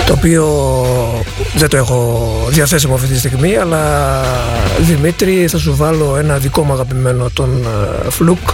[0.05, 0.45] το οποίο
[1.55, 4.23] δεν το έχω διαθέσιμο αυτή τη στιγμή αλλά
[4.79, 7.65] Δημήτρη θα σου βάλω ένα δικό μου αγαπημένο τον
[8.05, 8.49] ε, φλουκ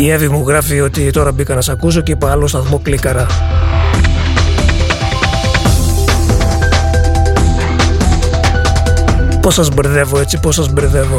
[0.00, 3.26] Η Εύη μου γράφει ότι τώρα μπήκα να σ' ακούσω και είπα άλλο σταθμό κλίκαρα.
[9.40, 11.18] Πώς σας μπερδεύω έτσι, πώς σας μπερδεύω.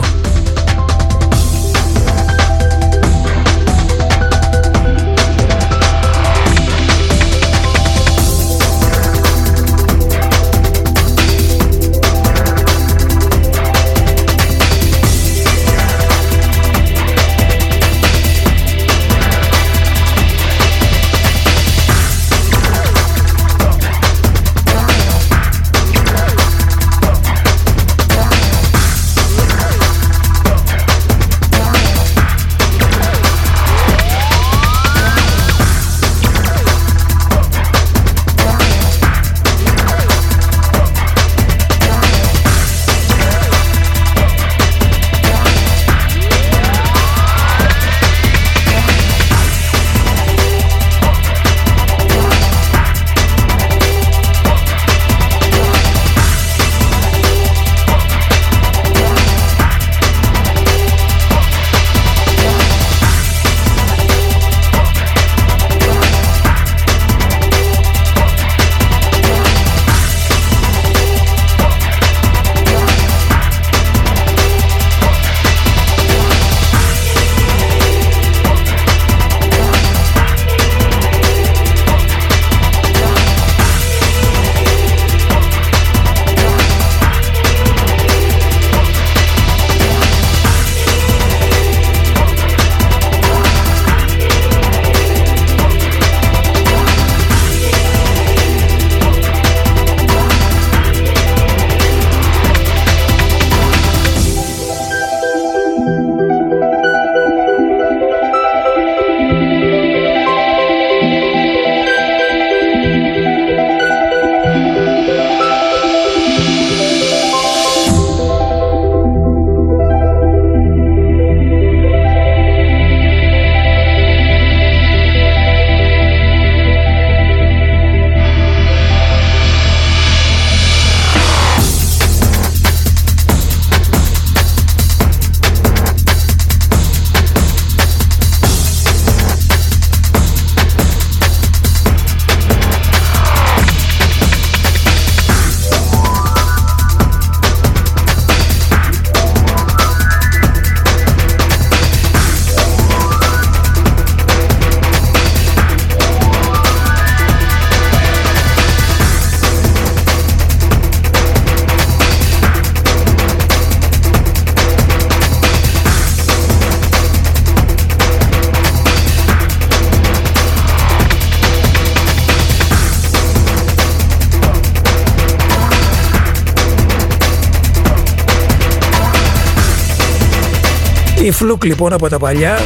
[181.29, 182.59] Η φλουκ λοιπόν από τα παλιά.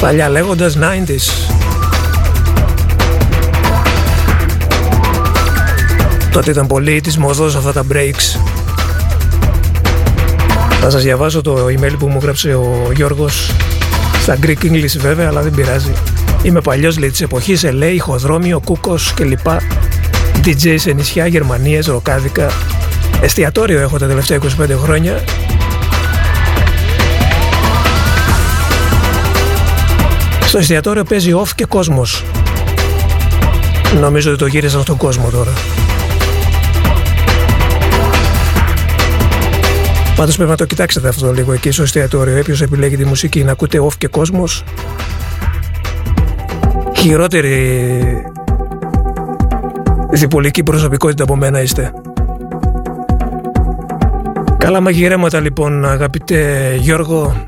[0.00, 1.50] Παλιά λέγοντας 90s
[6.32, 8.40] Τότε ήταν πολύ της μοδός αυτά τα breaks.
[10.80, 13.50] Θα σας διαβάσω το email που μου γράψε ο Γιώργος.
[14.22, 15.92] Στα Greek English βέβαια αλλά δεν πειράζει.
[16.42, 19.46] Είμαι παλιός λέει της εποχής LA, ηχοδρόμιο, κούκος κλπ.
[20.44, 22.50] DJ σε νησιά, Γερμανίες, ροκάδικα.
[23.20, 25.24] Εστιατόριο έχω τα τελευταία 25 χρόνια
[30.52, 32.24] Στο εστιατόριο παίζει off και κόσμος.
[34.00, 35.50] Νομίζω ότι το γύρισαν στον κόσμο τώρα.
[40.16, 42.38] Πάντως πρέπει να το κοιτάξετε αυτό λίγο εκεί στο εστιατόριο.
[42.38, 44.64] Όποιος επιλέγει τη μουσική να ακούτε off και κόσμος.
[46.96, 48.24] Χειρότερη
[50.10, 51.92] διπολική προσωπικότητα από μένα είστε.
[54.58, 57.46] Καλά μαγειρέματα λοιπόν αγαπητέ Γιώργο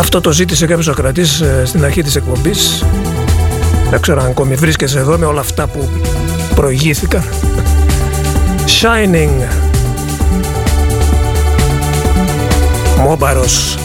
[0.00, 2.84] Αυτό το ζήτησε κάποιος ακρατής ε, στην αρχή της εκπομπής.
[3.90, 5.88] Δεν ξέρω αν ακόμη βρίσκεσαι εδώ με όλα αυτά που
[6.54, 7.22] προηγήθηκαν.
[8.80, 9.48] Shining.
[12.98, 13.78] Μόμπαρος.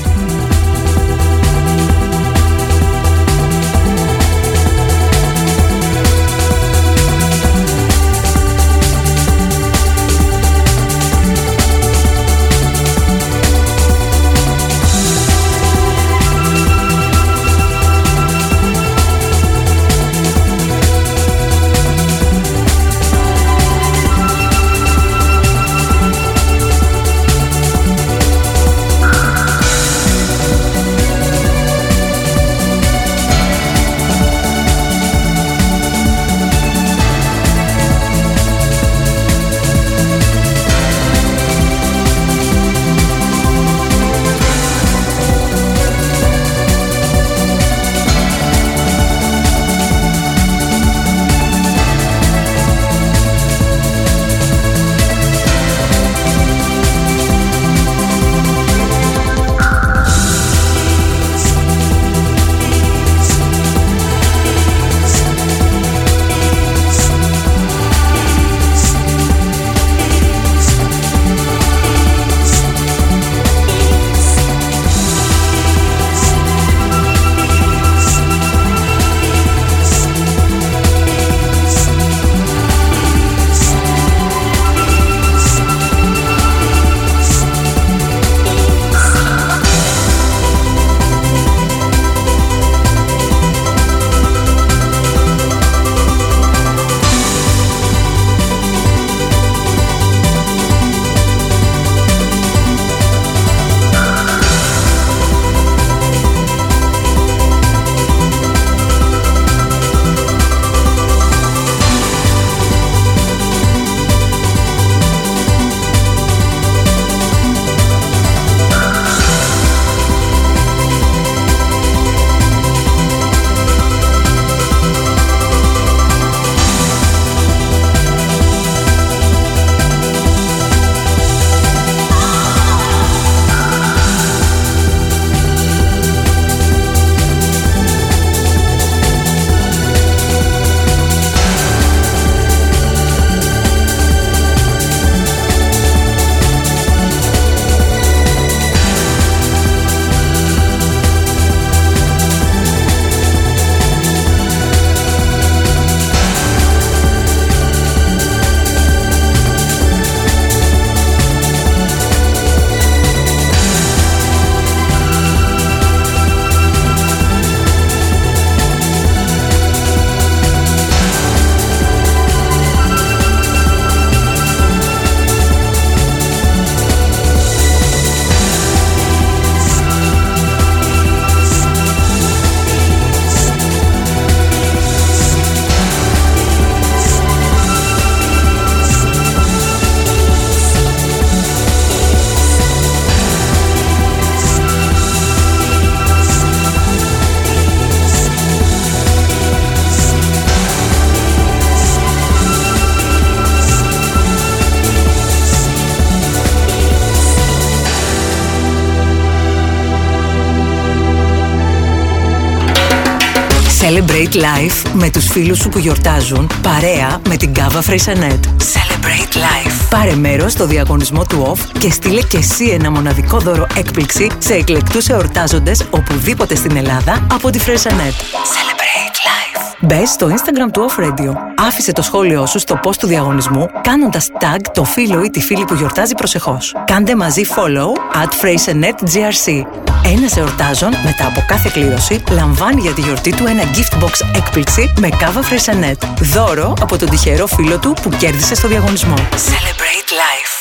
[214.16, 218.46] Celebrate life με τους φίλους σου που γιορτάζουν, παρέα με την Cava Freixenet.
[218.46, 219.90] Celebrate life.
[219.90, 224.54] Πάρε μέρος στο διαγωνισμό του OFF και στείλε και εσύ ένα μοναδικό δώρο έκπληξη σε
[224.54, 228.14] εκλεκτούς εορτάζοντες οπουδήποτε στην Ελλάδα από τη Freixenet.
[228.14, 229.76] Celebrate life.
[229.80, 231.34] Μπες στο Instagram του Off Radio.
[231.68, 235.66] Άφησε το σχόλιο σου στο post του διαγωνισμού κάνοντας tag το φίλο ή τη φίλη
[235.66, 236.76] που γιορτάζει προσεχώς.
[236.86, 239.85] Κάντε μαζί follow at freixenet.grc.
[240.14, 244.94] Ένας εορτάζων μετά από κάθε κλήρωση λαμβάνει για τη γιορτή του ένα gift box έκπληξη
[245.00, 246.08] με κάβα Freysenet.
[246.22, 249.16] Δώρο από τον τυχερό φίλο του που κέρδισε στο διαγωνισμό.
[249.16, 250.56] Celebrate life.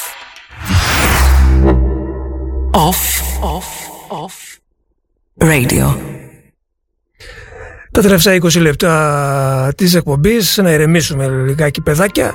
[2.71, 3.03] Off.
[3.55, 3.69] Off.
[4.23, 4.59] Off.
[5.51, 5.97] Radio.
[7.91, 12.35] Τα τελευταία 20 λεπτά της εκπομπής να ηρεμήσουμε λιγάκι παιδάκια.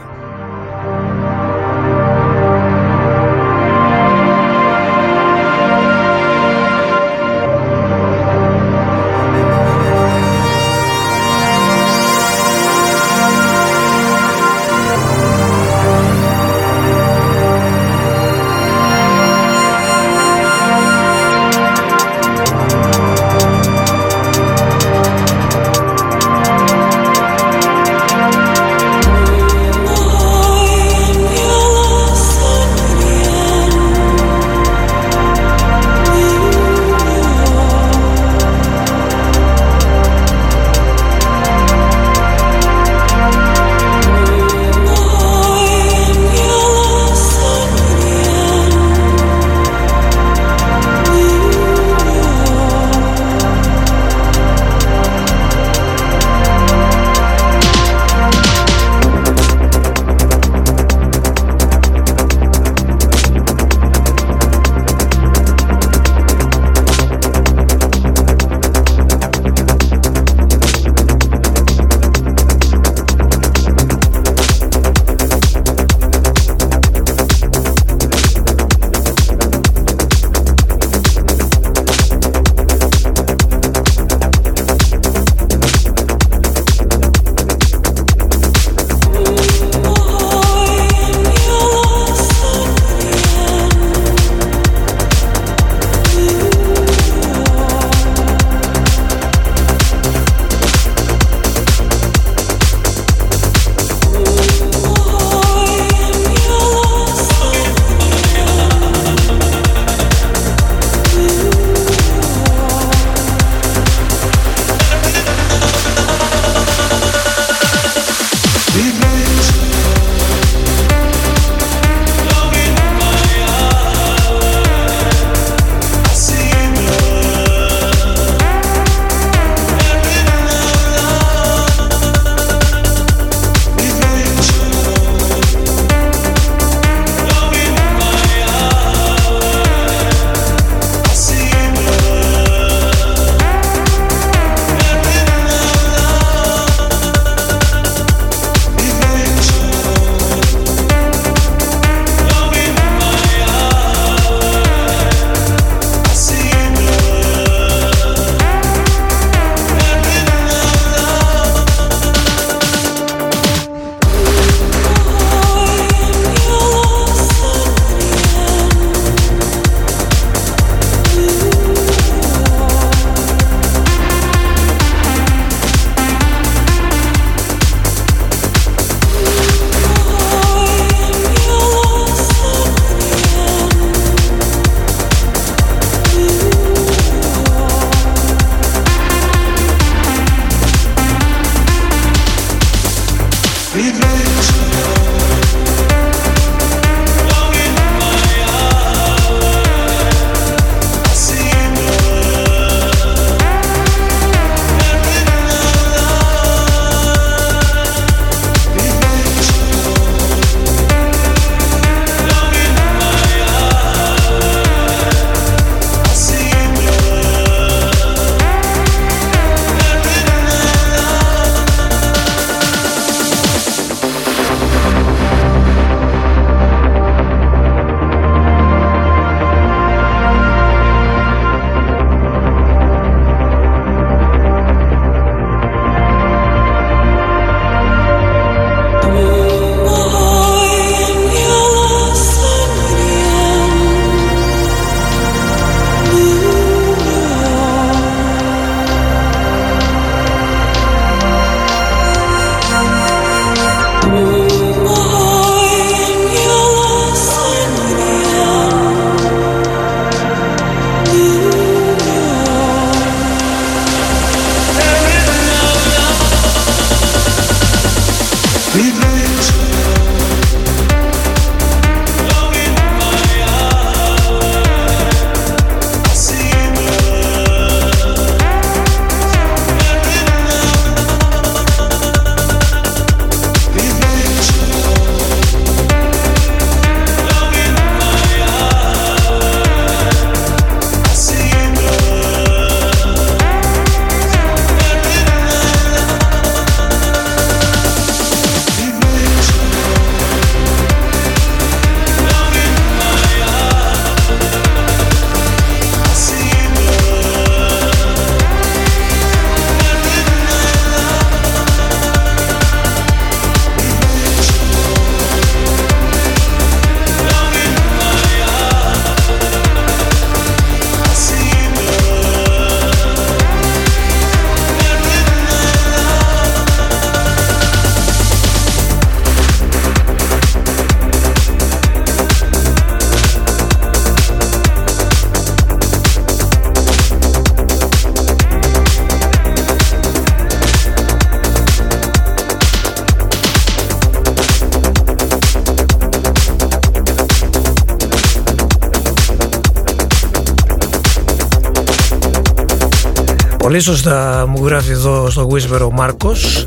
[353.69, 356.63] Πολύ σωστά μου γράφει εδώ στο Whisper ο Μάρκος.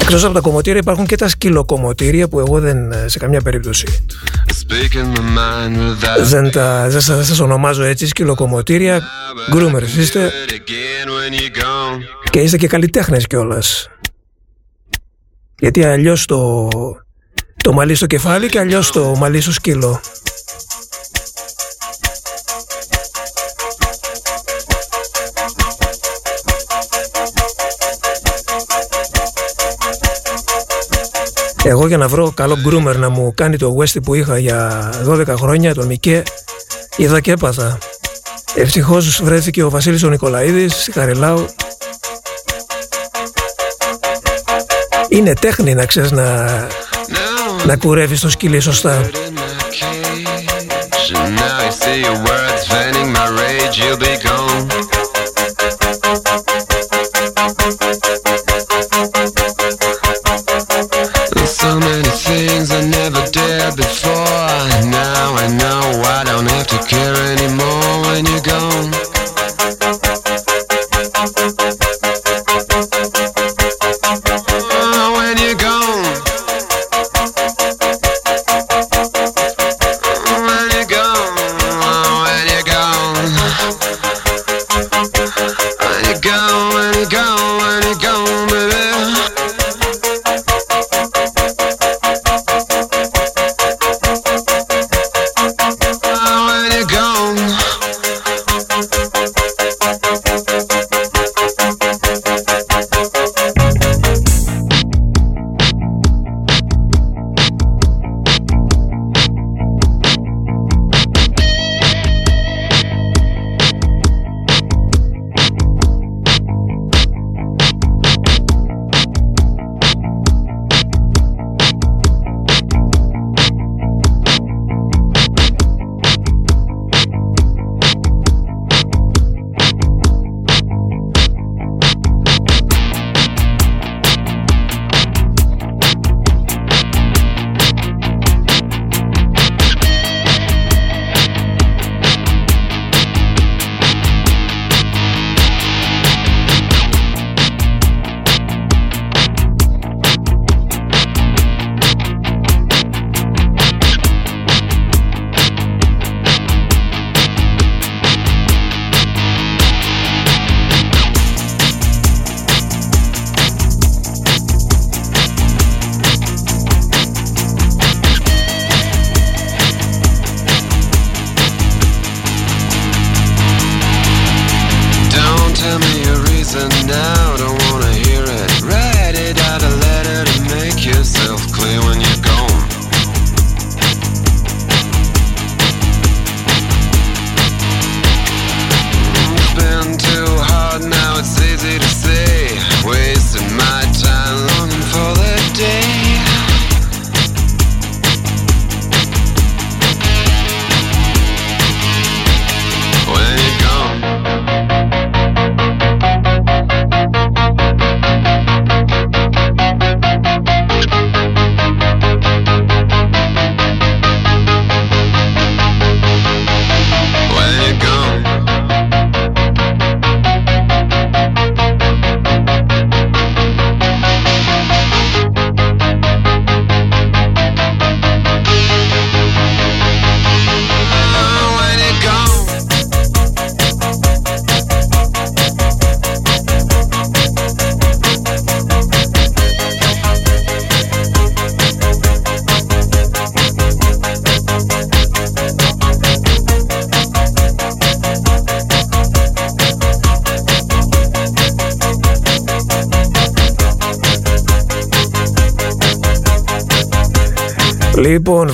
[0.00, 3.86] Εκτός από τα κομμωτήρια υπάρχουν και τα σκυλοκομμωτήρια που εγώ δεν σε καμιά περίπτωση
[4.46, 9.02] Speaking my mind without δεν, τα, δεν σας, σας ονομάζω έτσι σκυλοκομμωτήρια.
[9.50, 12.00] Γκρούμερς είστε again when you're gone.
[12.30, 13.88] και είστε και καλλιτέχνες κιόλας.
[15.58, 16.68] Γιατί αλλιώς το,
[17.62, 20.00] το μαλλί στο κεφάλι και αλλιώς το μαλλί στο σκύλο.
[31.68, 35.26] Εγώ για να βρω καλό γκρούμερ να μου κάνει το Westy που είχα για 12
[35.26, 36.22] χρόνια, τον Μικέ,
[36.96, 37.78] είδα και έπαθα.
[38.54, 41.44] Ευτυχώς βρέθηκε ο Βασίλης ο Νικολαίδης, συγχαρελάω.
[45.08, 46.56] Είναι τέχνη να ξέρεις να,
[47.66, 49.10] να κουρεύεις το σκύλι σωστά.
[51.08, 54.85] So now you see your words venting my rage, you'll be gone.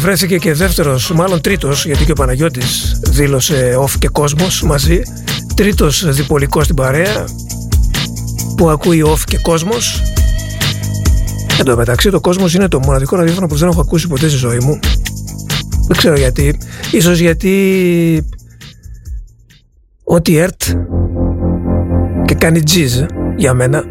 [0.02, 5.02] Βρέθηκε και δεύτερος, μάλλον τρίτος, γιατί και ο Παναγιώτης δήλωσε off και κόσμος μαζί.
[5.54, 7.24] Τρίτος διπολικός στην παρέα,
[8.56, 10.02] που ακούει off και κόσμος.
[11.58, 14.38] Εν τω μεταξύ, το κόσμος είναι το μοναδικό ραδιόφωνο που δεν έχω ακούσει ποτέ στη
[14.38, 14.78] ζωή μου.
[15.86, 16.58] Δεν ξέρω γιατί.
[16.90, 18.26] Ίσως γιατί
[20.04, 20.62] ό,τι έρτ
[22.24, 23.00] και κάνει τζιζ
[23.36, 23.84] για μένα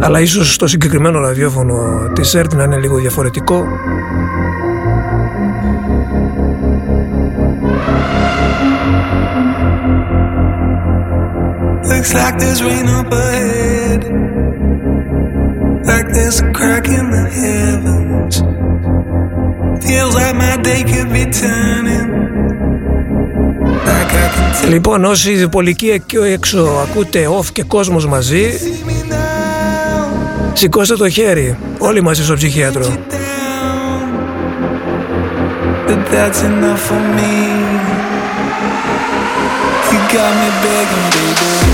[0.00, 1.74] αλλά ίσως το συγκεκριμένο ραδιόφωνο
[2.14, 3.66] της ΕΡΤ να είναι λίγο διαφορετικό
[11.90, 14.00] Looks like there's rain up ahead.
[15.90, 18.34] Like there's a crack in the heavens.
[19.84, 22.08] Feels like my day could be turning.
[23.88, 24.70] Like I can tell.
[24.70, 28.44] Λοιπόν, όσοι πολικοί εκεί έξω ακούτε off και κόσμος μαζί,
[30.58, 32.86] σηκώστε το χέρι, όλοι μαζί στο ψυχίατρο.
[35.88, 37.34] But that's enough for me.
[39.90, 41.67] You got me begging, baby.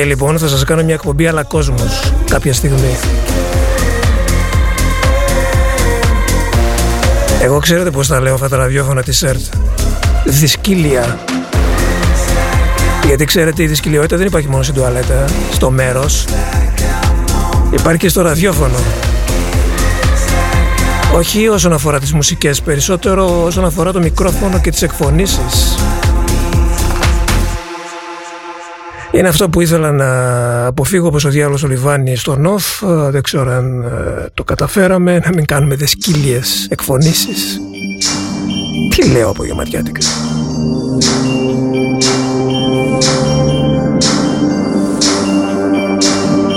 [0.00, 2.96] Οκ, λοιπόν, θα σας κάνω μια εκπομπή αλλά κόσμος κάποια στιγμή.
[7.42, 9.40] Εγώ ξέρετε πώς τα λέω αυτά τα ραδιόφωνα της ΕΡΤ.
[10.24, 11.18] Δυσκοίλια.
[13.06, 16.24] Γιατί ξέρετε η δυσκοιλιότητα δεν υπάρχει μόνο στην τουαλέτα, στο μέρος.
[17.70, 18.78] Υπάρχει και στο ραδιόφωνο.
[21.14, 25.79] Όχι όσον αφορά τις μουσικές, περισσότερο όσον αφορά το μικρόφωνο και τις εκφωνήσεις.
[29.12, 32.82] Είναι αυτό που ήθελα να αποφύγω όπως ο διάλογος ο Λιβάνι στο ΝΟΦ.
[32.82, 37.60] Ε, Δεν ξέρω αν ε, το καταφέραμε, να μην κάνουμε δεσκύλιες εκφωνήσεις.
[38.96, 40.00] Τι λέω από γεματιάτικα.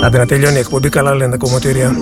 [0.04, 1.96] Άντε να τελειώνει η εκπομπή, καλά λένε τα κομμωτήρια.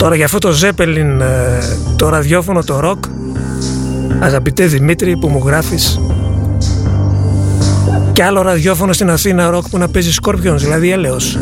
[0.00, 1.58] Τώρα για αυτό το Zeppelin, ε,
[1.96, 3.08] το ραδιόφωνο, το rock,
[4.20, 6.00] αγαπητέ Δημήτρη που μου γράφεις,
[8.12, 11.38] και άλλο ραδιόφωνο στην Αθήνα rock που να παίζει Scorpions, δηλαδή έλεος.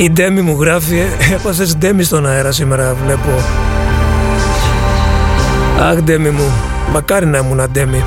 [0.00, 3.28] Η Ντέμι μου γράφει, «Ε, έπαθες Ντέμι στον αέρα σήμερα βλέπω.
[5.80, 6.52] Αχ Ντέμι μου,
[6.92, 8.02] μακάρι να ήμουν Ντέμι.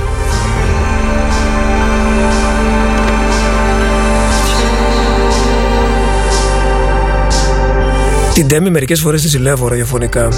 [8.34, 10.30] Την Ντέμι μερικές φορές τη ζηλεύω ραδιοφωνικά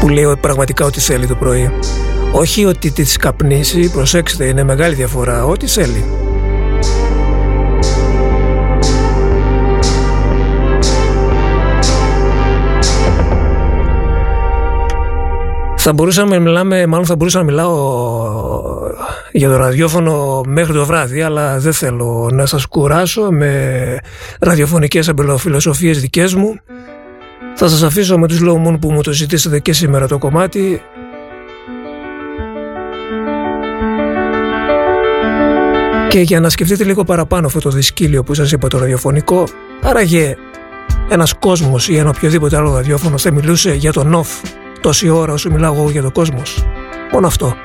[0.00, 1.70] που λέει ότι πραγματικά ό,τι θέλει το πρωί.
[2.32, 6.04] Όχι ότι τη καπνίσει, προσέξτε, είναι μεγάλη διαφορά, ό,τι θέλει.
[15.84, 17.72] Θα μπορούσαμε να μιλάμε, μάλλον θα μπορούσα να μιλάω
[19.32, 23.98] για το ραδιόφωνο μέχρι το βράδυ, αλλά δεν θέλω να σας κουράσω με
[24.40, 26.56] ραδιοφωνικές αμπελοφιλοσοφίες δικές μου.
[27.54, 30.82] Θα σας αφήσω με τους Low Moon που μου το ζητήσατε και σήμερα το κομμάτι.
[36.08, 39.44] Και για να σκεφτείτε λίγο παραπάνω αυτό το δυσκύλιο που σας είπα το ραδιοφωνικό,
[39.82, 40.36] άραγε
[41.08, 45.50] ένας κόσμος ή ένα οποιοδήποτε άλλο ραδιόφωνο θα μιλούσε για τον off τόση ώρα όσο
[45.50, 46.64] μιλάω εγώ για τον κόσμος.
[47.12, 47.56] Μόνο αυτό.